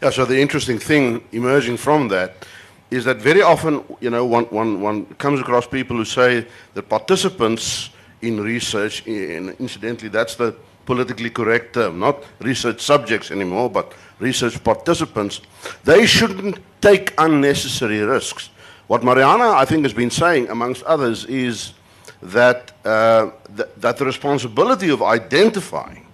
[0.00, 2.46] Yeah, so the interesting thing emerging from that
[2.90, 6.88] is that very often, you know, one, one, one comes across people who say that
[6.88, 7.90] participants
[8.22, 10.54] in research, and incidentally, that's the
[10.86, 15.40] politically correct term, not research subjects anymore, but research participants,
[15.84, 18.50] they shouldn't take unnecessary risks.
[18.86, 21.74] What Mariana, I think, has been saying, amongst others, is
[22.22, 26.04] that, uh, th that the responsibility of identifying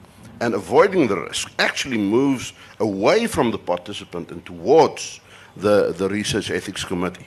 [0.40, 5.20] and avoiding the risk actually moves away from the participant and towards
[5.56, 7.26] the, the Research Ethics Committee.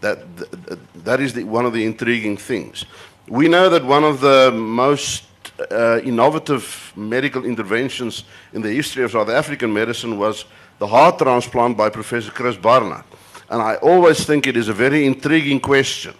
[0.00, 2.86] That, that, that is the, one of the intriguing things.
[3.28, 5.24] We know that one of the most
[5.70, 10.44] uh, innovative medical interventions in the history of South African medicine was
[10.78, 13.04] the heart transplant by Professor Chris Barnard.
[13.50, 16.14] And I always think it is a very intriguing question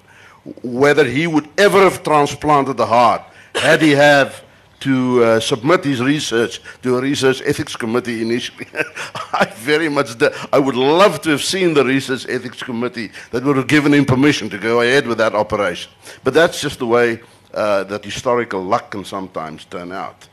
[0.62, 3.22] whether he would ever have transplanted the heart
[3.54, 4.42] had he have
[4.86, 8.68] to uh, submit his research to a research ethics committee initially.
[9.32, 10.10] I very much,
[10.52, 14.04] I would love to have seen the research ethics committee that would have given him
[14.04, 15.90] permission to go ahead with that operation.
[16.22, 17.20] But that's just the way
[17.52, 20.28] uh, that historical luck can sometimes turn out.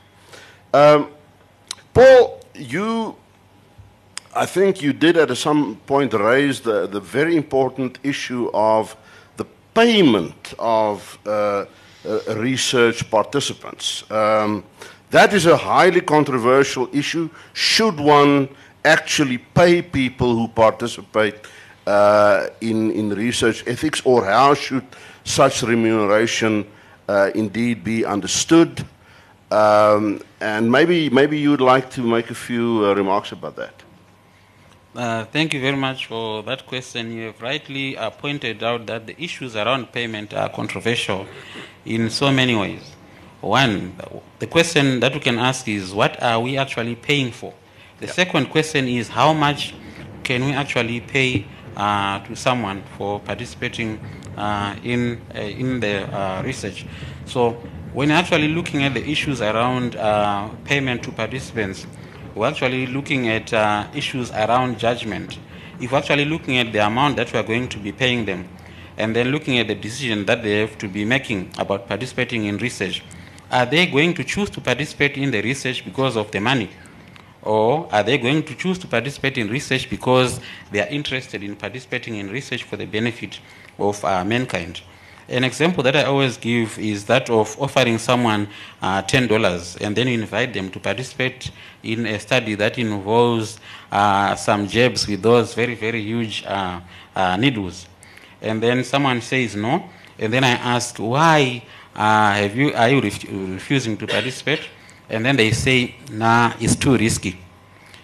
[0.71, 1.09] Um,
[1.91, 3.15] Paul, you,
[4.35, 8.95] I think you did at some point raise the, the very important issue of
[9.35, 11.65] the payment of uh, uh,
[12.35, 14.03] research participants.
[14.11, 14.63] Um,
[15.11, 17.29] that is a highly controversial issue.
[17.53, 18.49] Should one
[18.83, 21.35] actually pay people who participate
[21.85, 24.85] uh, in, in research ethics, or how should
[25.23, 26.65] such remuneration
[27.07, 28.85] uh, indeed be understood?
[29.51, 33.82] Um, and maybe, maybe you would like to make a few uh, remarks about that.
[34.95, 37.11] Uh, thank you very much for that question.
[37.11, 41.25] You have rightly uh, pointed out that the issues around payment are controversial
[41.83, 42.91] in so many ways.
[43.41, 43.95] One,
[44.37, 47.55] the question that we can ask is what are we actually paying for?
[48.01, 48.15] The yep.
[48.15, 49.73] second question is how much
[50.23, 53.99] can we actually pay uh, to someone for participating
[54.37, 56.85] uh, in, uh, in the uh, research?
[57.25, 57.53] So,
[57.93, 59.93] when actually looking at the issues around
[60.65, 61.87] payment to participants,
[62.35, 65.37] we're actually looking at uh, issues around judgment.
[65.79, 68.47] If we're actually looking at the amount that we're going to be paying them,
[68.97, 72.57] and then looking at the decision that they have to be making about participating in
[72.57, 73.03] research,
[73.51, 76.69] are they going to choose to participate in the research because of the money?
[77.43, 80.39] Or are they going to choose to participate in research because
[80.71, 83.39] they are interested in participating in research for the benefit
[83.77, 84.81] of uh, mankind?
[85.29, 88.47] An example that I always give is that of offering someone
[88.81, 91.49] uh, $10 and then invite them to participate
[91.81, 93.57] in a study that involves
[93.91, 96.79] uh, some jabs with those very, very huge uh,
[97.15, 97.87] uh needles.
[98.41, 101.63] And then someone says no, and then I ask, why
[101.95, 104.61] uh, have you, are you ref refusing to participate?
[105.09, 107.37] And then they say, nah, it's too risky.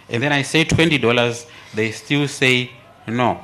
[0.10, 2.72] And then I say $20, they still say
[3.08, 3.42] no.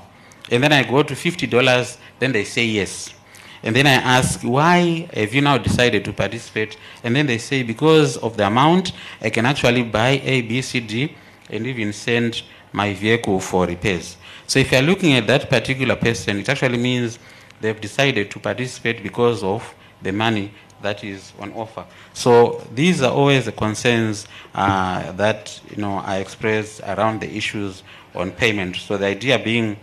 [0.49, 3.13] And then I go to $50, then they say yes.
[3.63, 6.77] And then I ask, why have you now decided to participate?
[7.03, 10.79] And then they say, because of the amount, I can actually buy A, B, C,
[10.79, 11.15] D,
[11.49, 14.17] and even send my vehicle for repairs.
[14.47, 17.17] So if you're looking at that particular person, it actually means
[17.61, 21.85] they've decided to participate because of the money that is on offer.
[22.13, 27.83] So these are always the concerns uh, that you know I express around the issues
[28.13, 28.75] on payment.
[28.75, 29.77] So the idea being,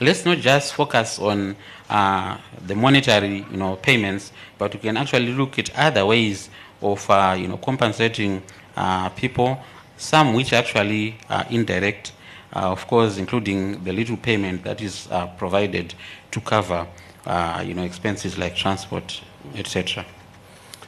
[0.00, 1.56] let's not just focus on
[1.88, 6.50] uh, the monetary, you know, payments, but we can actually look at other ways
[6.82, 8.42] of, uh, you know, compensating
[8.76, 9.58] uh, people.
[9.96, 12.12] Some which actually are indirect,
[12.54, 15.94] uh, of course, including the little payment that is uh, provided
[16.32, 16.86] to cover,
[17.24, 19.22] uh, you know, expenses like transport,
[19.54, 20.04] etc.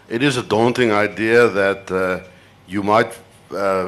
[0.08, 2.24] It is a daunting idea that
[2.66, 3.18] you might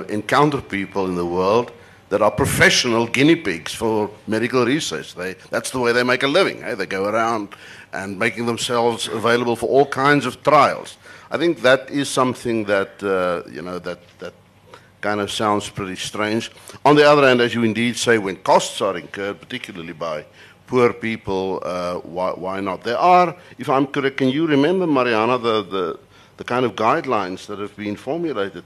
[0.09, 1.73] encounter people in the world
[2.11, 5.15] that are professional guinea pigs for medical research.
[5.15, 6.63] They, that's the way they make a living.
[6.63, 6.75] Eh?
[6.75, 7.55] They go around
[7.93, 10.99] and making themselves available for all kinds of trials.
[11.31, 14.35] I think that is something that, uh, you know, that, that
[15.01, 16.51] kind of sounds pretty strange.
[16.85, 20.25] On the other hand, as you indeed say, when costs are incurred, particularly by
[20.67, 22.83] poor people, uh, why, why not?
[22.83, 26.01] There are, if I'm correct, can you remember, Mariana, the, the,
[26.39, 28.65] the kind of guidelines that have been formulated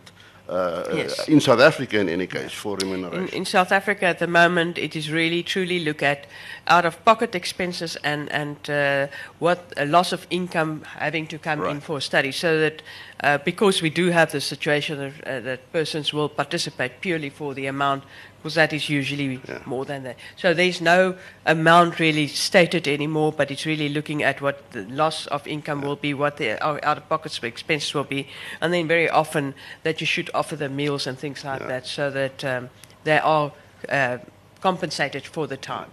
[0.49, 1.28] uh, Yes.
[1.28, 3.28] in South Africa in any case for In, remuneration.
[3.36, 6.26] in South Africa at the moment, it is really truly look at
[6.66, 9.07] out-of-pocket expenses and and uh,
[9.38, 12.82] what a loss of income having to come in for study, so that
[13.22, 17.55] uh, because we do have the situation of, uh, that persons will participate purely for
[17.55, 18.03] the amount,
[18.45, 20.16] because that is usually more than that.
[20.36, 21.16] So there's no
[21.47, 25.97] amount really stated anymore, but it's really looking at what the loss of income will
[25.97, 28.28] be, what the out- out-of-pocket expenses will be,
[28.61, 32.11] and then very often that you should offer them meals and things like that, so
[32.11, 32.68] that um,
[33.05, 33.51] they are
[33.88, 34.18] uh,
[34.61, 35.88] compensated for the time.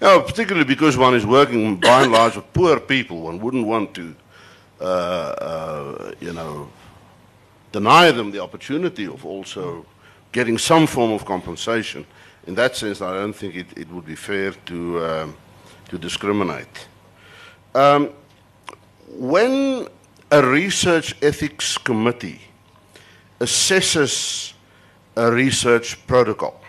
[0.00, 3.92] Yeah, particularly because one is working by and large with poor people, one wouldn't want
[3.94, 4.14] to,
[4.80, 6.68] uh, uh, you know,
[7.72, 9.84] deny them the opportunity of also
[10.32, 12.06] getting some form of compensation.
[12.46, 15.36] In that sense, I don't think it, it would be fair to um,
[15.88, 16.88] to discriminate.
[17.74, 18.10] Um,
[19.08, 19.88] when
[20.30, 22.40] a research ethics committee
[23.40, 24.52] assesses
[25.16, 26.60] a research protocol,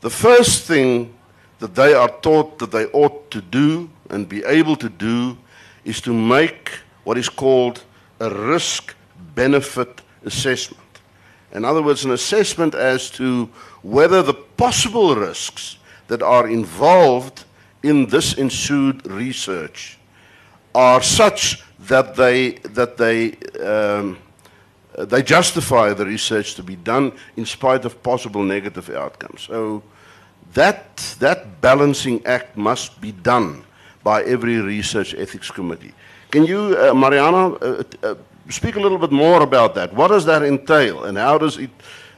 [0.00, 1.14] the first thing
[1.58, 5.36] that they are taught that they ought to do and be able to do
[5.84, 6.70] is to make
[7.04, 7.82] what is called
[8.20, 8.94] a risk
[9.34, 10.87] benefit assessment.
[11.52, 13.48] In other words, an assessment as to
[13.82, 15.78] whether the possible risks
[16.08, 17.44] that are involved
[17.82, 19.98] in this ensued research
[20.74, 23.32] are such that they, that they,
[23.64, 24.18] um,
[24.98, 29.42] they justify the research to be done in spite of possible negative outcomes.
[29.42, 29.82] So
[30.54, 33.64] that, that balancing act must be done
[34.02, 35.92] by every research ethics committee.
[36.30, 38.14] Can you, uh, Mariana, uh, uh,
[38.48, 39.92] speak a little bit more about that?
[39.92, 41.70] What does that entail and how does it,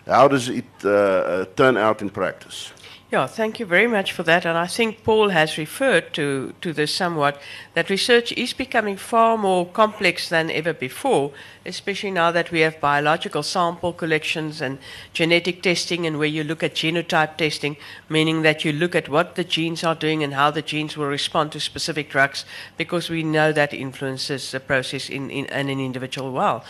[0.06, 2.72] how does it uh, uh, turn out in practice?
[3.12, 4.46] Yeah, thank you very much for that.
[4.46, 7.40] And I think Paul has referred to, to this somewhat
[7.74, 11.32] that research is becoming far more complex than ever before,
[11.66, 14.78] especially now that we have biological sample collections and
[15.12, 17.76] genetic testing, and where you look at genotype testing,
[18.08, 21.06] meaning that you look at what the genes are doing and how the genes will
[21.06, 22.44] respond to specific drugs,
[22.76, 26.64] because we know that influences the process in, in, in an individual well.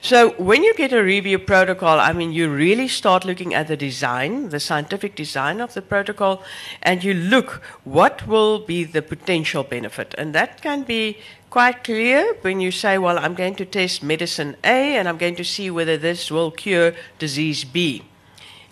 [0.00, 3.76] So when you get a review protocol, I mean, you really start looking at the
[3.76, 6.42] design, the scientific design of the protocol,
[6.82, 10.14] and you look what will be the potential benefit.
[10.18, 11.18] And that can be
[11.54, 15.36] quite clear when you say, well, I'm going to test medicine A and I'm going
[15.36, 18.02] to see whether this will cure disease B.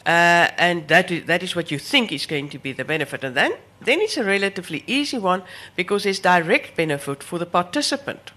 [0.04, 3.22] Uh, and that is, that is what you think is going to be the benefit.
[3.22, 5.44] And then, then it's a relatively easy one
[5.76, 8.32] because there's direct benefit for the participant.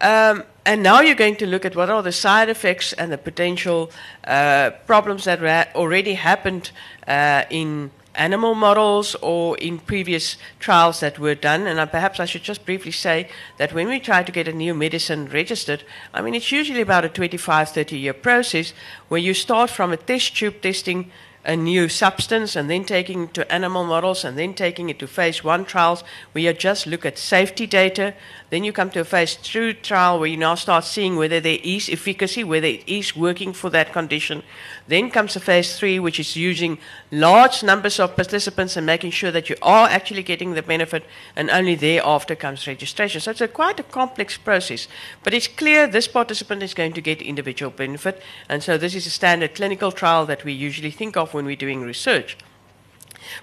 [0.00, 3.18] Um, and now you're going to look at what are the side effects and the
[3.18, 3.90] potential
[4.24, 6.70] uh, problems that already happened
[7.06, 11.66] uh, in animal models or in previous trials that were done.
[11.66, 13.28] And I, perhaps I should just briefly say
[13.58, 17.04] that when we try to get a new medicine registered, I mean, it's usually about
[17.04, 18.72] a 25, 30 year process
[19.08, 21.10] where you start from a test tube testing
[21.48, 25.06] a new substance and then taking it to animal models and then taking it to
[25.06, 28.12] phase one trials where you just look at safety data.
[28.50, 31.58] Then you come to a phase two trial where you now start seeing whether there
[31.62, 34.42] is efficacy, whether it is working for that condition.
[34.88, 36.78] Then comes the phase three, which is using
[37.12, 41.04] large numbers of participants and making sure that you are actually getting the benefit,
[41.36, 43.20] and only thereafter comes registration.
[43.20, 44.88] So it's a quite a complex process.
[45.22, 49.06] But it's clear this participant is going to get individual benefit, and so this is
[49.06, 52.38] a standard clinical trial that we usually think of when we're doing research.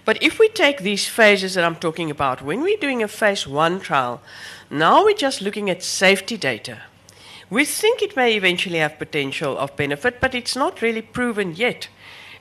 [0.04, 3.46] But if we take these phases that I'm talking about, when we're doing a phase
[3.46, 4.20] one trial,
[4.72, 6.82] now we're just looking at safety data.
[7.50, 11.90] We think it may eventually have potential of benefit, but it's not really proven yet.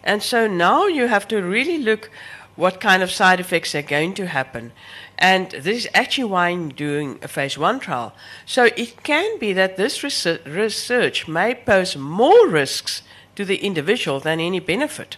[0.02, 2.10] And so now you have to really look
[2.56, 4.72] what kind of side effects are going to happen.
[5.18, 8.14] And this is actually why I'm doing a phase one trial.
[8.46, 13.02] So it can be that this research, research may pose more risks
[13.36, 15.16] to the individual than any benefit.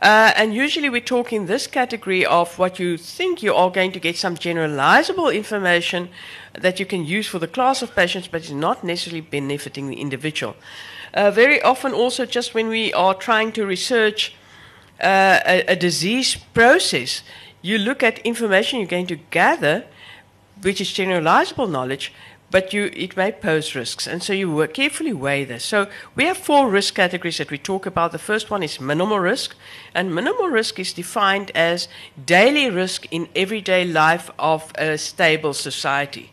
[0.00, 3.90] Uh, and usually we talk in this category of what you think you are going
[3.90, 6.08] to get some generalizable information
[6.52, 10.00] that you can use for the class of patients, but is not necessarily benefiting the
[10.00, 10.54] individual.
[11.14, 14.36] Uh, very often, also, just when we are trying to research
[15.02, 17.22] uh, a, a disease process,
[17.60, 19.84] you look at information you're going to gather,
[20.62, 22.12] which is generalizable knowledge,
[22.50, 24.06] but you, it may pose risks.
[24.06, 25.64] And so you carefully weigh this.
[25.64, 28.12] So we have four risk categories that we talk about.
[28.12, 29.54] The first one is minimal risk.
[29.94, 31.88] And minimal risk is defined as
[32.24, 36.30] daily risk in everyday life of a stable society.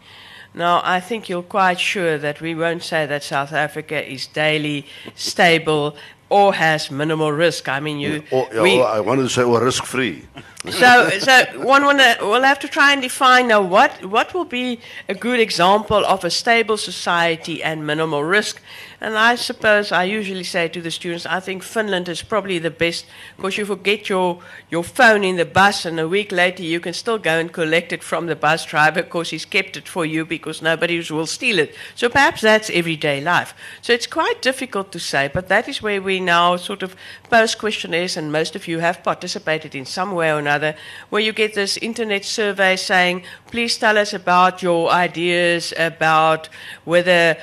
[0.54, 4.86] Now, I think you're quite sure that we won't say that South Africa is daily
[5.14, 5.98] stable
[6.30, 7.70] or has minimal risk.
[7.70, 8.24] I mean, you.
[8.32, 10.26] Or, oh, yeah, we- or I wanted to say, oh, or risk free.
[10.70, 14.80] so, so one wanna, will have to try and define now what, what will be
[15.08, 18.62] a good example of a stable society and minimal risk.
[19.02, 22.72] And I suppose I usually say to the students, I think Finland is probably the
[22.72, 24.40] best because you forget your,
[24.70, 27.92] your phone in the bus, and a week later you can still go and collect
[27.92, 31.60] it from the bus driver because he's kept it for you because nobody will steal
[31.60, 31.76] it.
[31.94, 33.54] So perhaps that's everyday life.
[33.82, 36.96] So it's quite difficult to say, but that is where we now sort of
[37.36, 40.74] post questionnaires, and most of you have participated in some way or another,
[41.10, 46.48] where you get this internet survey saying, please tell us about your ideas about
[46.86, 47.36] whether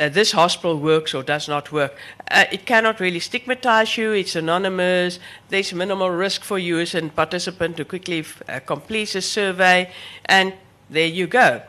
[0.00, 1.92] uh, this hospital works or does not work.
[2.30, 5.18] Uh, it cannot really stigmatize you, it's anonymous,
[5.50, 9.90] there's minimal risk for you as a participant to quickly uh, complete a survey,
[10.24, 10.54] and
[10.88, 11.60] there you go.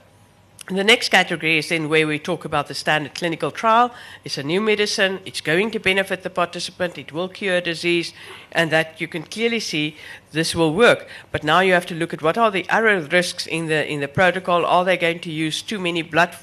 [0.67, 3.93] The next category is then where we talk about the standard clinical trial.
[4.23, 8.13] It's a new medicine, it's going to benefit the participant, it will cure disease,
[8.51, 9.95] and that you can clearly see
[10.31, 11.07] this will work.
[11.31, 13.99] But now you have to look at what are the other risks in the, in
[13.99, 14.65] the protocol.
[14.65, 16.35] Are they going to use too many blood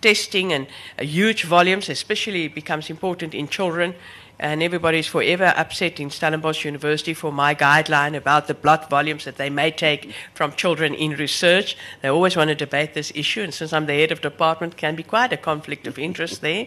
[0.00, 0.66] testing and
[0.98, 3.94] uh, huge volumes, especially becomes important in children?
[4.40, 9.36] and everybody's forever upset in Stellenbosch University for my guideline about the blood volumes that
[9.36, 11.76] they may take from children in research.
[12.00, 14.96] They always want to debate this issue, and since I'm the head of department, can
[14.96, 16.66] be quite a conflict of interest there.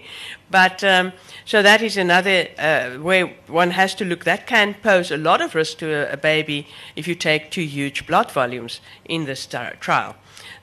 [0.52, 1.14] But um,
[1.46, 4.24] so that is another uh, where one has to look.
[4.24, 7.64] That can pose a lot of risk to a, a baby if you take too
[7.64, 10.16] huge blood volumes in this tar- trial.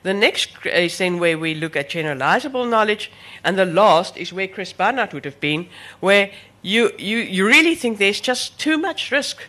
[0.03, 3.11] The next is uh, then where we look at generalizable knowledge,
[3.43, 5.67] and the last is where Chris Barnard would have been,
[5.99, 6.31] where
[6.61, 9.43] you, you, you really think there's just too much risk.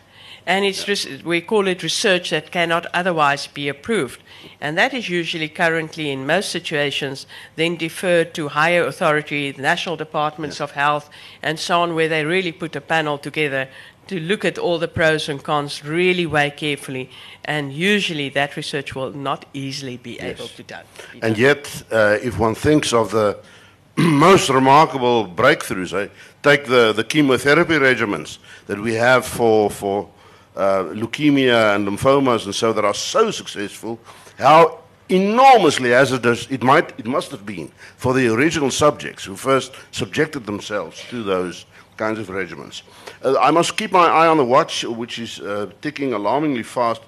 [0.45, 4.21] And it's res- we call it research that cannot otherwise be approved.
[4.59, 7.25] And that is usually currently, in most situations,
[7.55, 11.09] then deferred to higher authority, the national departments of health,
[11.41, 13.69] and so on, where they really put a panel together
[14.07, 17.09] to look at all the pros and cons, really weigh carefully.
[17.45, 21.29] And usually that research will not easily be able to done, be done.
[21.29, 23.37] And yet, uh, if one thinks of the
[23.97, 26.09] most remarkable breakthroughs, eh,
[26.41, 30.09] take the, the chemotherapy regimens that we have for, for
[30.55, 33.99] uh, leukemia and lymphomas and so that are so successful,
[34.37, 34.79] how
[35.09, 40.45] enormously hazardous it might it must have been for the original subjects who first subjected
[40.45, 41.65] themselves to those
[41.97, 42.83] kinds of regimens.
[43.23, 47.01] Uh, I must keep my eye on the watch, which is uh, ticking alarmingly fast.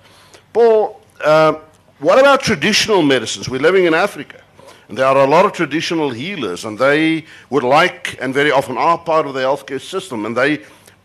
[0.53, 1.55] Paul, uh,
[1.99, 3.49] what about traditional medicines?
[3.49, 4.41] We're living in Africa.
[4.87, 8.77] And there are a lot of traditional healers, and they would like, and very often
[8.77, 10.25] are part of the healthcare system.
[10.25, 10.59] And they,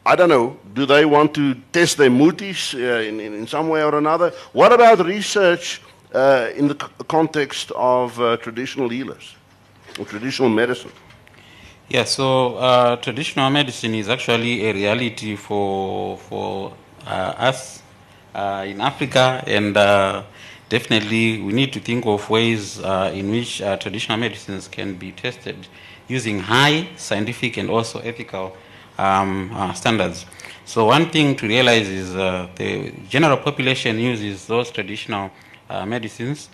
[0.05, 3.69] I don't know, do they want to test their mutis uh, in, in, in some
[3.69, 4.33] way or another?
[4.53, 5.81] What about research
[6.13, 6.75] uh, in the
[7.09, 9.35] context of uh, traditional healers
[9.99, 10.93] or traditional medicine?
[11.91, 16.73] Yeah, so uh, traditional medicine is actually a reality for for
[17.05, 17.83] uh, us
[18.33, 20.23] uh, in Africa, and uh,
[20.69, 25.11] definitely we need to think of ways uh, in which uh, traditional medicines can be
[25.11, 25.67] tested
[26.07, 28.57] using high scientific and also ethical
[28.97, 30.27] um, standards.
[30.67, 35.33] So one thing to realize is the general population uses those traditional
[35.87, 36.51] medicines,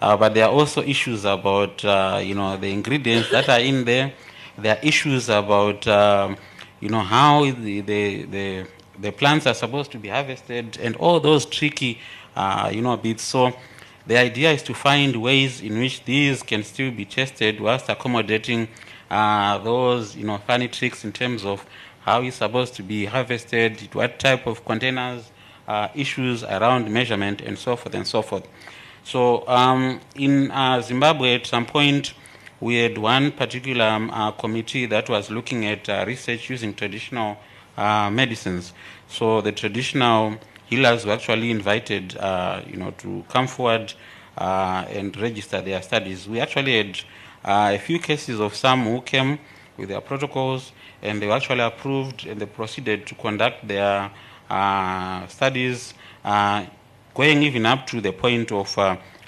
[0.00, 1.82] but there are also issues about
[2.24, 4.14] you know the ingredients that are in there.
[4.58, 6.36] There are issues about um,
[6.80, 8.66] you know how the, the the
[8.98, 12.00] the plants are supposed to be harvested and all those tricky
[12.34, 13.22] uh, you know bits.
[13.22, 13.52] So
[14.06, 18.68] the idea is to find ways in which these can still be tested whilst accommodating
[19.10, 21.64] uh, those you know funny tricks in terms of
[22.00, 25.30] how it's supposed to be harvested, what type of containers,
[25.68, 28.48] uh, issues around measurement, and so forth and so forth.
[29.04, 32.14] So um, in uh, Zimbabwe, at some point,
[32.60, 37.38] we had one particular um, uh, committee that was looking at uh, research using traditional
[37.76, 38.72] uh, medicines.
[39.06, 40.36] So the traditional
[40.66, 43.94] healers were actually invited, uh, you know, to come forward
[44.36, 46.28] uh, and register their studies.
[46.28, 47.00] We actually had
[47.44, 49.38] uh, a few cases of some who came
[49.76, 54.10] with their protocols, and they were actually approved, and they proceeded to conduct their
[55.28, 55.94] studies,
[56.24, 58.76] going even up to the point of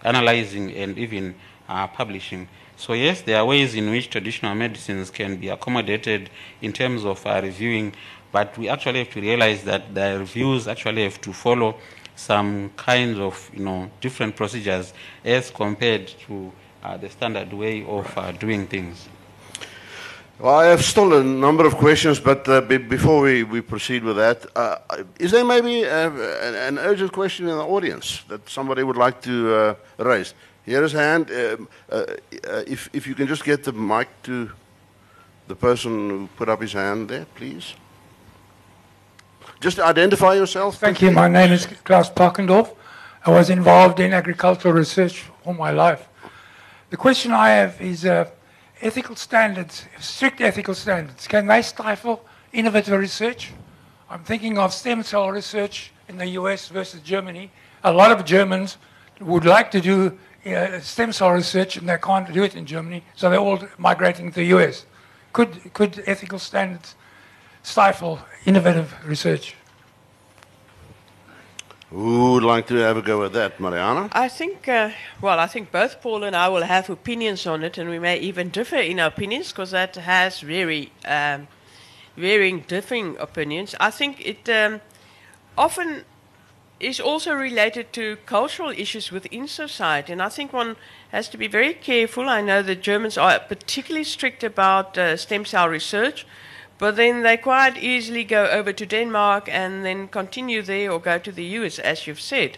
[0.02, 1.36] analyzing and even
[1.68, 2.48] publishing.
[2.80, 6.30] So yes, there are ways in which traditional medicines can be accommodated
[6.62, 7.92] in terms of uh, reviewing,
[8.32, 11.76] but we actually have to realize that the reviews actually have to follow
[12.16, 16.50] some kinds of you know different procedures as compared to
[16.82, 19.10] uh, the standard way of uh, doing things.
[20.38, 24.02] Well, I have still a number of questions, but uh, be- before we, we proceed
[24.02, 24.76] with that, uh,
[25.18, 29.20] is there maybe uh, an, an urgent question in the audience that somebody would like
[29.20, 30.32] to uh, raise?
[30.66, 31.30] Here is hand.
[31.30, 32.04] Um, uh,
[32.66, 34.50] if, if you can just get the mic to
[35.48, 37.74] the person who put up his hand there, please.
[39.60, 40.78] Just identify yourself.
[40.78, 41.10] Thank you.
[41.10, 42.74] My name is Klaus Parkendorf.
[43.26, 46.08] I was involved in agricultural research all my life.
[46.90, 48.30] The question I have is uh,
[48.80, 51.28] ethical standards, strict ethical standards.
[51.28, 53.52] Can they stifle innovative research?
[54.08, 57.50] I'm thinking of stem cell research in the US versus Germany.
[57.84, 58.78] A lot of Germans
[59.20, 63.02] would like to do uh, stem cell research and they can't do it in Germany,
[63.14, 64.86] so they're all migrating to the US.
[65.32, 66.94] Could, could ethical standards
[67.62, 69.54] stifle innovative research?
[71.90, 74.08] Who would like to have a go at that, Mariana?
[74.12, 77.78] I think, uh, well, I think both Paul and I will have opinions on it,
[77.78, 81.48] and we may even differ in our opinions because that has very um,
[82.16, 83.74] varying, differing opinions.
[83.80, 84.80] I think it um,
[85.58, 86.04] often
[86.80, 90.76] is also related to cultural issues within society, and I think one
[91.10, 92.28] has to be very careful.
[92.28, 96.26] I know the Germans are particularly strict about uh, stem cell research.
[96.80, 101.18] But then they quite easily go over to Denmark and then continue there or go
[101.18, 102.56] to the US, as you've said.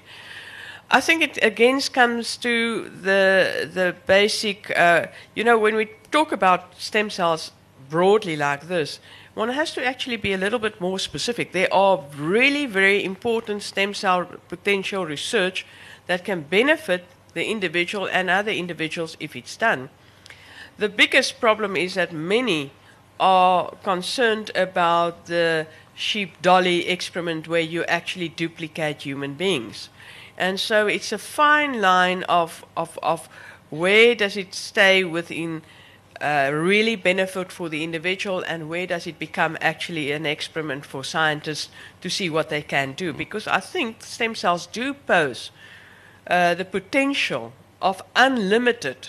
[0.92, 4.70] I think it again comes to the the basic.
[4.78, 7.50] Uh, you know, when we talk about stem cells
[7.90, 9.00] broadly like this,
[9.34, 11.52] one has to actually be a little bit more specific.
[11.52, 15.66] There are really very important stem cell potential research
[16.06, 17.04] that can benefit
[17.34, 19.88] the individual and other individuals if it's done.
[20.78, 22.72] The biggest problem is that many
[23.18, 29.88] are concerned about the sheep dolly experiment where you actually duplicate human beings.
[30.36, 33.28] And so it's a fine line of, of, of
[33.70, 35.62] where does it stay within
[36.22, 41.02] uh, really benefit for the individual and where does it become actually an experiment for
[41.02, 41.68] scientists
[42.00, 43.12] to see what they can do.
[43.12, 45.50] Because I think stem cells do pose
[46.28, 49.08] uh, the potential of unlimited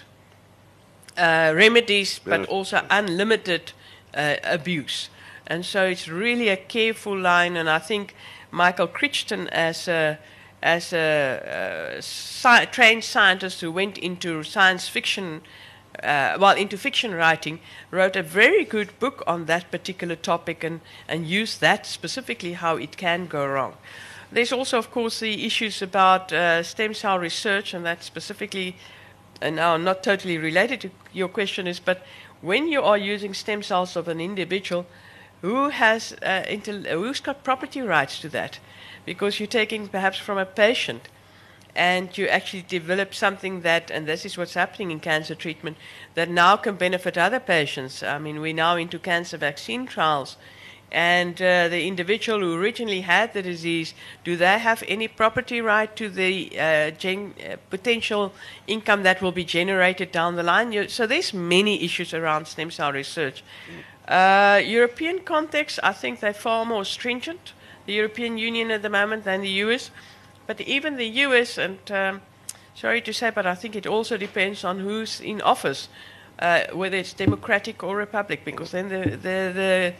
[1.16, 3.74] uh, remedies, but also unlimited
[4.16, 5.10] uh, abuse.
[5.46, 8.16] And so it's really a careful line, and I think
[8.50, 10.18] Michael Crichton, as a,
[10.64, 15.42] as a, sci- trained scientist who went into science fiction,
[16.02, 17.60] uh, well, into fiction writing,
[17.92, 22.78] wrote a very good book on that particular topic and, and used that specifically how
[22.78, 23.74] it can go wrong.
[24.32, 28.76] There's also, of course, the issues about uh, stem cell research, and that specifically,
[29.42, 32.04] and now not totally related to your question, is but
[32.42, 34.88] when you are using stem cells of an individual,
[35.42, 36.44] who has uh,
[36.90, 38.60] who's got property rights to that?
[39.06, 41.10] Because you're taking perhaps from a patient,
[41.76, 45.78] and you actually develop something that, and this is what's happening in cancer treatment,
[46.16, 48.04] that now can benefit other patients.
[48.04, 50.38] I mean, we're now into cancer vaccine trials
[50.94, 55.94] and uh, the individual who originally had the disease, do they have any property right
[55.96, 58.32] to the uh, gen- uh, potential
[58.68, 60.72] income that will be generated down the line?
[60.72, 63.44] You, so there's many issues around stem cell research.
[64.08, 67.54] Uh, European context, I think they're far more stringent,
[67.88, 69.90] the European Union at the moment, than the US.
[70.48, 72.22] But even the US, and um,
[72.76, 75.88] sorry to say, but I think it also depends on who's in office.
[76.40, 79.94] Uh, whether it's democratic or republic, because then the, the,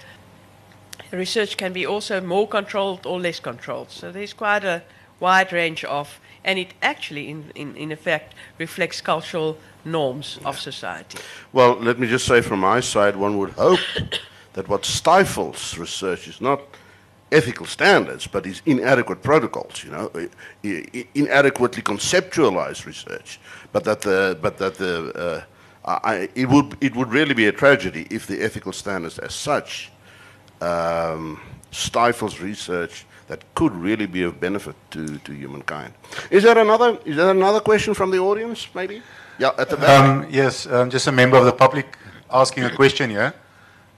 [1.12, 3.92] the research can be also more controlled or less controlled.
[3.92, 4.82] So there's quite a
[5.20, 11.20] wide range of, and it actually, in, in, in effect, reflects cultural norms of society.
[11.54, 13.80] Well, let me just say from my side, one would hope
[14.54, 16.62] that what stifles research is not
[17.34, 20.12] ethical standards, but is inadequate protocols, you know,
[21.16, 23.40] inadequately conceptualized research.
[23.72, 25.46] But that the, but that the,
[25.86, 29.34] uh, I, it, would, it would really be a tragedy if the ethical standards as
[29.34, 29.92] such
[30.62, 35.94] um, stifles research that could really be of benefit to, to humankind.
[36.30, 39.02] Is there another is there another question from the audience, maybe?
[39.40, 40.04] Yeah, at the back.
[40.04, 41.98] Um, yes, um, just a member of the public
[42.30, 43.34] asking a question here.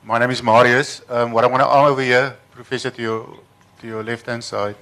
[0.03, 1.01] My name is Marius.
[1.09, 3.39] Um, what I want to ask over here, Professor, to your
[3.81, 4.77] to your left hand side.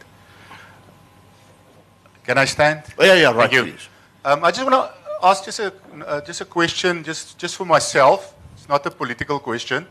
[2.24, 2.84] Can I stand?
[2.98, 3.50] Oh, yeah, yeah, right.
[3.50, 3.64] Thank you.
[3.64, 3.90] Please.
[4.24, 5.74] Um, I just want to ask just a
[6.06, 8.36] uh, just a question, just just for myself.
[8.54, 9.88] It's not a political question.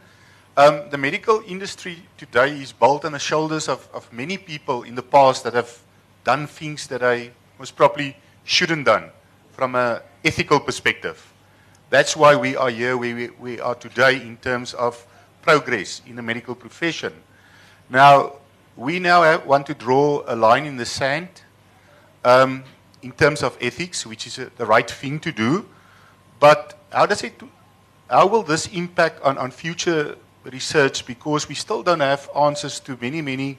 [0.57, 4.95] Um, the medical industry today is built on the shoulders of, of many people in
[4.95, 5.79] the past that have
[6.25, 9.11] done things that I most probably shouldn't done
[9.51, 11.33] from an ethical perspective.
[11.91, 15.05] That's why we are here where we, we are today in terms of
[15.41, 17.13] progress in the medical profession.
[17.93, 18.37] Now,
[18.75, 21.29] we now want to draw a line in the sand
[22.25, 22.65] um,
[23.03, 25.67] in terms of ethics, which is a, the right thing to do.
[26.41, 27.35] But how does it?
[28.09, 32.97] How will this impact on, on future research because we still don't have answers to
[32.99, 33.59] many, many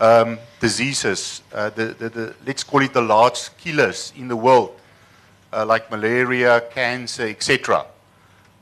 [0.00, 1.42] um, diseases.
[1.52, 4.74] Uh, the, the, the, let's call it the large killers in the world,
[5.52, 7.84] uh, like malaria, cancer, etc.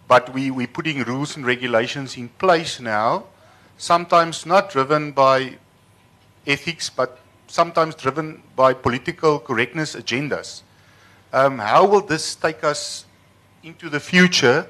[0.09, 3.27] But we, we're putting rules and regulations in place now,
[3.79, 5.57] sometimes not driven by
[6.47, 10.63] ethics, but sometimes driven by political correctness agendas.
[11.33, 13.07] Um, how will this take us
[13.63, 14.69] into the future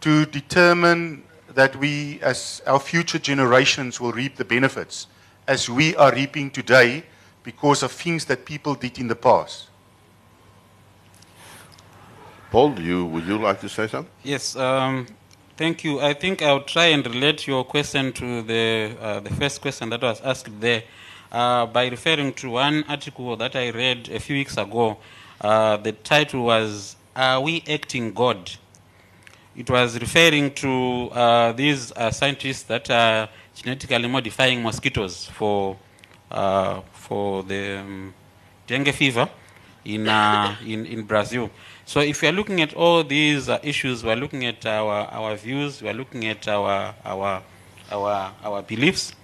[0.00, 1.24] to determine
[1.54, 5.08] that we, as our future generations, will reap the benefits
[5.46, 7.04] as we are reaping today
[7.42, 9.68] because of things that people did in the past?
[12.50, 14.10] Paul, do you, would you like to say something?
[14.22, 15.06] Yes, um,
[15.58, 16.00] thank you.
[16.00, 20.00] I think I'll try and relate your question to the, uh, the first question that
[20.00, 20.84] was asked there
[21.32, 24.98] uh, by referring to one article that I read a few weeks ago.
[25.40, 28.52] Uh, the title was Are We Acting God?
[29.56, 35.76] It was referring to uh, these uh, scientists that are genetically modifying mosquitoes for,
[36.30, 38.14] uh, for the um,
[38.68, 39.28] dengue fever
[39.84, 40.06] in,
[40.64, 41.50] in, in Brazil.
[41.88, 45.08] So if we are looking at all these uh, issues, we are looking at our,
[45.10, 47.42] our views, we are looking at our, our,
[47.90, 49.14] our, our beliefs,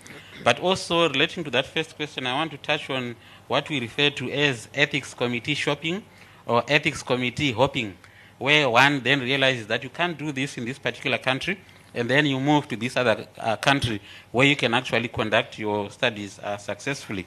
[0.43, 3.17] but also relating to that first question, I want to touch on
[3.49, 6.03] what we refer to as ethics committee shopping
[6.47, 7.99] or ethics committee hopping,
[8.39, 11.59] where one then realizes that you can't do this in this particular country,
[11.93, 14.01] and then you move to this other uh, country
[14.33, 17.27] where you can actually conduct your studies uh, successfully.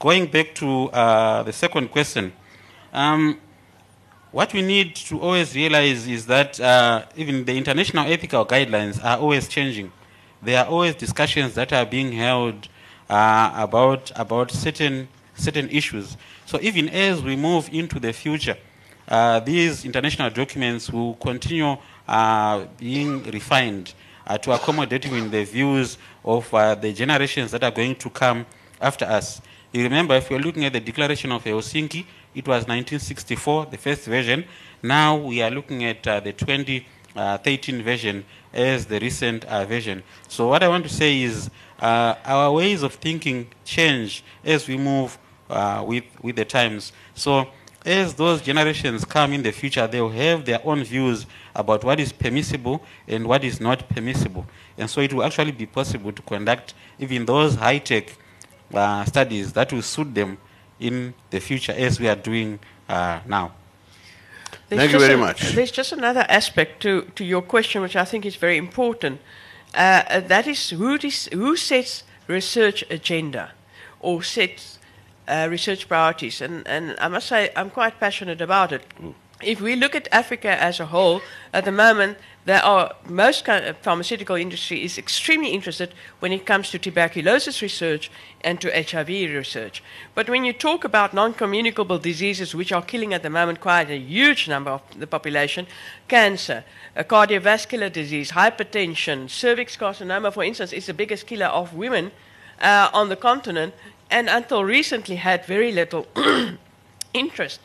[0.00, 2.32] Going back to uh, the second question,
[2.92, 3.38] um,
[4.34, 9.16] what we need to always realize is that uh, even the international ethical guidelines are
[9.16, 9.92] always changing.
[10.42, 12.66] There are always discussions that are being held
[13.08, 15.06] uh, about, about certain,
[15.36, 16.16] certain issues.
[16.46, 18.56] So even as we move into the future,
[19.06, 21.76] uh, these international documents will continue
[22.08, 23.94] uh, being refined
[24.26, 28.46] uh, to accommodate even the views of uh, the generations that are going to come
[28.80, 29.40] after us.
[29.72, 32.04] You remember, if you're looking at the Declaration of Helsinki,
[32.34, 34.44] it was 1964, the first version.
[34.82, 40.02] Now we are looking at uh, the 2013 version as the recent uh, version.
[40.28, 44.76] So what I want to say is uh, our ways of thinking change as we
[44.76, 45.18] move
[45.48, 46.92] uh, with, with the times.
[47.14, 47.48] So
[47.84, 52.00] as those generations come in the future, they will have their own views about what
[52.00, 54.46] is permissible and what is not permissible.
[54.78, 58.16] And so it will actually be possible to conduct even those high-tech
[58.72, 60.38] uh, studies that will suit them
[60.84, 62.58] in the future as we are doing
[62.88, 63.52] uh, now.
[64.68, 65.52] There's Thank you very a- much.
[65.52, 69.20] There's just another aspect to, to your question, which I think is very important.
[69.74, 73.52] Uh, uh, that is who, dis- who sets research agenda
[74.00, 74.78] or sets
[75.26, 76.40] uh, research priorities.
[76.40, 78.82] And, and I must say, I'm quite passionate about it.
[79.42, 81.20] If we look at Africa as a whole,
[81.52, 86.46] at the moment, there are most kind of pharmaceutical industry is extremely interested when it
[86.46, 88.10] comes to tuberculosis research
[88.42, 89.82] and to HIV research.
[90.14, 93.98] But when you talk about non-communicable diseases, which are killing at the moment quite a
[93.98, 95.66] huge number of the population,
[96.06, 96.64] cancer,
[96.96, 102.12] uh, cardiovascular disease, hypertension, cervix carcinoma, for instance, is the biggest killer of women
[102.60, 103.74] uh, on the continent,
[104.10, 106.06] and until recently had very little
[107.14, 107.60] interest.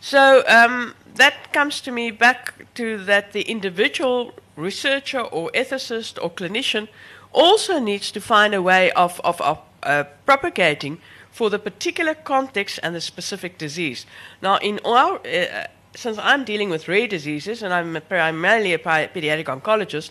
[0.00, 6.30] So um, that comes to me back to that the individual researcher or ethicist or
[6.30, 6.88] clinician
[7.32, 12.80] also needs to find a way of, of, of uh, propagating for the particular context
[12.82, 14.06] and the specific disease.
[14.42, 19.44] Now, in our, uh, since I'm dealing with rare diseases and I'm primarily a pediatric
[19.44, 20.10] oncologist,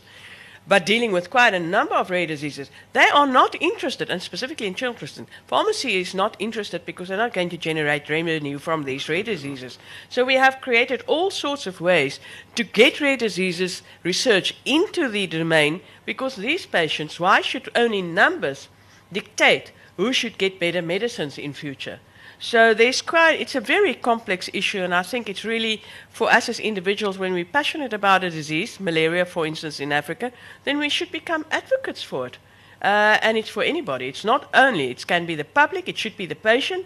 [0.67, 4.67] but dealing with quite a number of rare diseases, they are not interested, and specifically
[4.67, 5.27] in children.
[5.47, 9.77] Pharmacy is not interested because they're not going to generate revenue from these rare diseases.
[10.09, 12.19] So we have created all sorts of ways
[12.55, 18.67] to get rare diseases research into the domain because these patients, why should only numbers
[19.11, 21.99] dictate who should get better medicines in future?
[22.39, 26.49] So there's quite, it's a very complex issue, and I think it's really for us
[26.49, 30.31] as individuals, when we're passionate about a disease, malaria, for instance, in Africa,
[30.63, 32.37] then we should become advocates for it.
[32.79, 34.07] Uh, and it's for anybody.
[34.07, 36.85] It's not only, it can be the public, it should be the patient.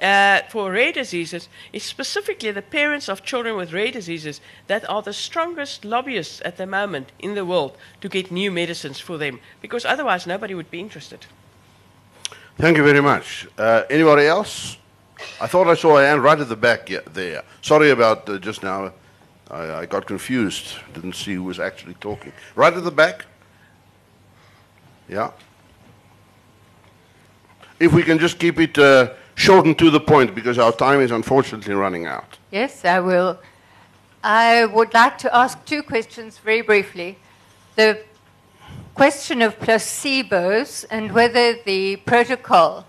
[0.00, 5.02] Uh, for rare diseases, it's specifically the parents of children with rare diseases that are
[5.02, 9.40] the strongest lobbyists at the moment in the world to get new medicines for them,
[9.60, 11.26] because otherwise nobody would be interested.
[12.58, 13.46] Thank you very much.
[13.56, 14.78] Uh, anybody else?
[15.40, 17.44] I thought I saw a hand right at the back there.
[17.62, 18.92] Sorry about uh, just now.
[19.48, 20.76] I, I got confused.
[20.92, 22.32] Didn't see who was actually talking.
[22.56, 23.26] Right at the back?
[25.08, 25.30] Yeah.
[27.78, 31.00] If we can just keep it uh, short and to the point because our time
[31.00, 32.38] is unfortunately running out.
[32.50, 33.38] Yes, I will.
[34.24, 37.18] I would like to ask two questions very briefly.
[37.76, 38.02] The
[38.98, 42.84] question of placebos and whether the protocol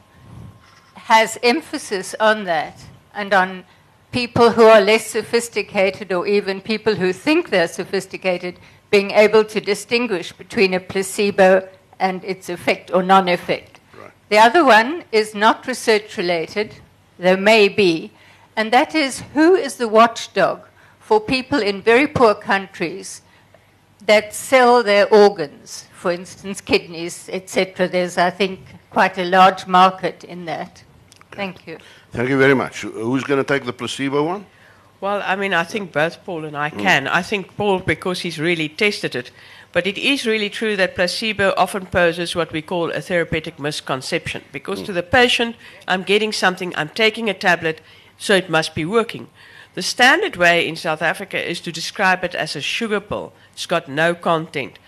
[0.96, 2.84] has emphasis on that
[3.14, 3.64] and on
[4.12, 9.62] people who are less sophisticated or even people who think they're sophisticated being able to
[9.62, 13.80] distinguish between a placebo and its effect or non effect.
[13.96, 14.12] Right.
[14.30, 16.74] The other one is not research related,
[17.20, 18.10] there may be,
[18.56, 20.62] and that is who is the watchdog
[21.00, 23.22] for people in very poor countries
[24.08, 27.90] that sell their organs, for instance, kidneys, etc.
[27.90, 30.82] There's, I think, quite a large market in that.
[31.32, 31.78] Thank you.
[32.12, 32.82] Thank you very much.
[32.82, 34.46] Who's going to take the placebo one?
[35.02, 36.80] Well, I mean, I think both Paul and I mm.
[36.80, 37.08] can.
[37.08, 39.32] I think Paul because he's really tested it.
[39.74, 44.44] But it is really true that placebo often poses what we call a therapeutic misconception.
[44.54, 44.96] Because to mm.
[44.96, 47.82] the patient, I'm getting something, I'm taking a tablet,
[48.18, 49.28] so it must be working.
[49.76, 53.34] The standard way in South Africa is to describe it as a sugar pill.
[53.54, 54.80] It's got no content.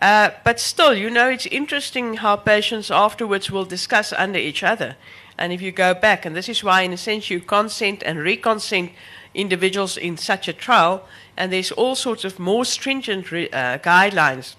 [0.00, 4.96] Uh, but still, you know, it's interesting how patients afterwards will discuss under each other.
[5.38, 8.18] And if you go back, and this is why, in a sense, you consent and
[8.18, 8.92] reconsent
[9.34, 14.54] individuals in such a trial, and there's all sorts of more stringent re- uh, guidelines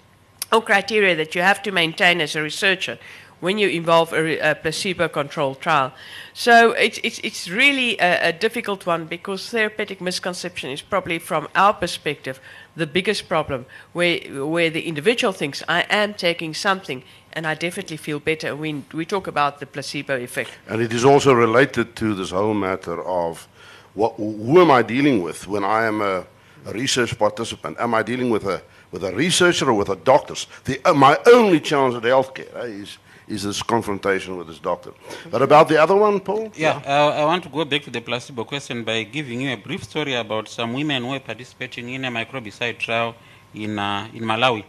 [0.51, 2.97] or criteria that you have to maintain as a researcher
[3.39, 5.93] when you involve a, a placebo-controlled trial.
[6.33, 11.47] So it's, it's, it's really a, a difficult one because therapeutic misconception is probably, from
[11.55, 12.39] our perspective,
[12.75, 17.97] the biggest problem, where, where the individual thinks, I am taking something and I definitely
[17.97, 18.55] feel better.
[18.55, 20.51] We, we talk about the placebo effect.
[20.67, 23.47] And it is also related to this whole matter of
[23.93, 26.25] what, who am I dealing with when I am a,
[26.65, 27.77] a research participant?
[27.79, 28.61] Am I dealing with a,
[28.91, 30.35] with a researcher or with a doctor?
[30.65, 34.91] The, uh, my only chance at healthcare eh, is, is this confrontation with this doctor.
[35.31, 36.51] But about the other one, Paul?
[36.55, 39.57] Yeah, uh, I want to go back to the placebo question by giving you a
[39.57, 43.15] brief story about some women who were participating in a microbicide trial
[43.53, 44.63] in, uh, in Malawi.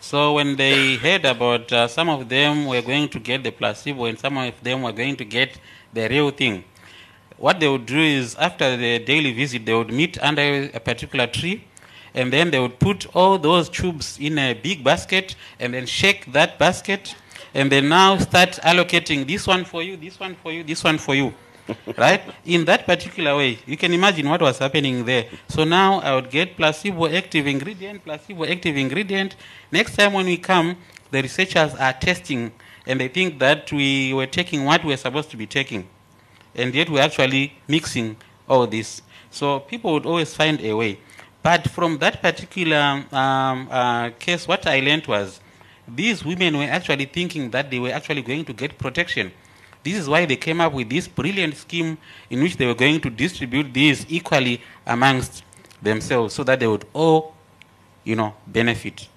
[0.00, 4.04] So when they heard about uh, some of them were going to get the placebo
[4.04, 5.58] and some of them were going to get
[5.92, 6.64] the real thing,
[7.38, 11.26] what they would do is after the daily visit, they would meet under a particular
[11.26, 11.64] tree
[12.14, 16.32] and then they would put all those tubes in a big basket and then shake
[16.32, 17.14] that basket
[17.56, 20.98] and they now start allocating this one for you, this one for you, this one
[20.98, 21.32] for you.
[21.96, 22.20] right?
[22.44, 25.24] In that particular way, you can imagine what was happening there.
[25.48, 29.36] So now I would get placebo active ingredient, placebo active ingredient.
[29.72, 30.76] Next time when we come,
[31.10, 32.52] the researchers are testing
[32.86, 35.88] and they think that we were taking what we were supposed to be taking.
[36.54, 39.00] And yet we're actually mixing all this.
[39.30, 41.00] So people would always find a way.
[41.42, 45.40] But from that particular um, uh, case, what I learned was
[45.88, 49.32] these women were actually thinking that they were actually going to get protection.
[49.82, 51.96] This is why they came up with this brilliant scheme
[52.28, 55.44] in which they were going to distribute these equally amongst
[55.80, 57.34] themselves so that they would all,
[58.02, 59.08] you know, benefit.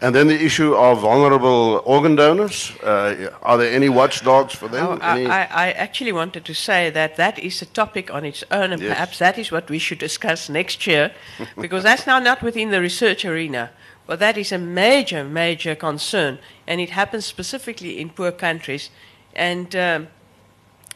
[0.00, 2.72] And then the issue of vulnerable organ donors.
[2.82, 4.86] Uh, are there any watchdogs for them?
[4.86, 8.24] Oh, I, Any- I, I actually wanted to say that that is a topic on
[8.24, 8.92] its own, and Yes.
[8.92, 11.12] perhaps that is what we should discuss next year,
[11.60, 13.70] because that's now not within the research arena.
[14.06, 18.90] But that is a major, major concern, and it happens specifically in poor countries.
[19.34, 20.08] And um,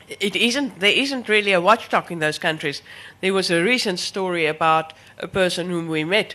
[0.08, 2.82] it isn't, there isn't really a watchdog in those countries.
[3.20, 6.34] There was a recent story about a person whom we met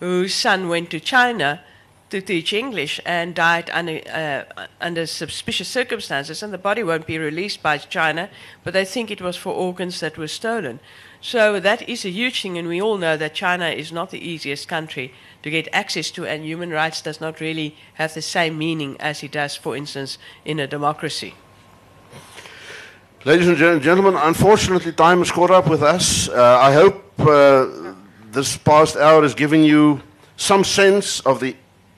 [0.00, 1.60] whose son went to China
[2.14, 7.18] to teach English and died under, uh, under suspicious circumstances, and the body won't be
[7.18, 8.30] released by China,
[8.62, 10.78] but they think it was for organs that were stolen.
[11.20, 14.20] So that is a huge thing, and we all know that China is not the
[14.20, 15.12] easiest country
[15.42, 19.24] to get access to, and human rights does not really have the same meaning as
[19.24, 21.34] it does, for instance, in a democracy.
[23.24, 26.28] Ladies and gentlemen, unfortunately, time has caught up with us.
[26.28, 27.66] Uh, I hope uh,
[28.30, 30.00] this past hour has given you
[30.36, 31.56] some sense of the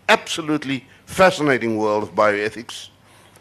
[0.08, 2.88] absolutely fascinating world of bioethics.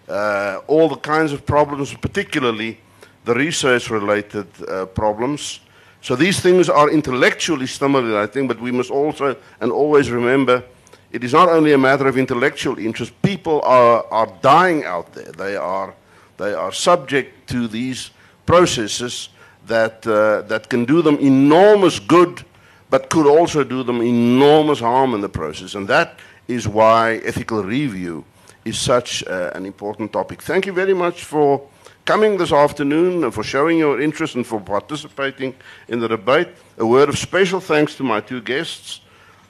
[0.07, 2.80] Uh, all the kinds of problems, particularly
[3.26, 5.59] the research related uh, problems.
[6.01, 10.63] So these things are intellectually stimulating, I think but we must also and always remember
[11.11, 13.13] it is not only a matter of intellectual interest.
[13.22, 15.32] People are, are dying out there.
[15.32, 15.93] They are,
[16.38, 18.11] they are subject to these
[18.45, 19.30] processes
[19.66, 22.43] that, uh, that can do them enormous good,
[22.89, 25.76] but could also do them enormous harm in the process.
[25.76, 28.24] And that is why ethical review
[28.64, 30.41] is such uh, an important topic.
[30.41, 31.62] Thank you very much for
[32.06, 35.56] coming this afternoon and for showing your interest and for participating
[35.88, 36.50] in the debate.
[36.78, 39.02] A word of special thanks to my two guests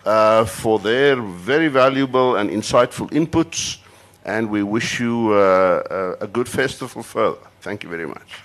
[0.05, 3.79] uh, for their very valuable and insightful inputs,
[4.23, 7.47] and we wish you uh, a, a good festival further.
[7.61, 8.44] Thank you very much.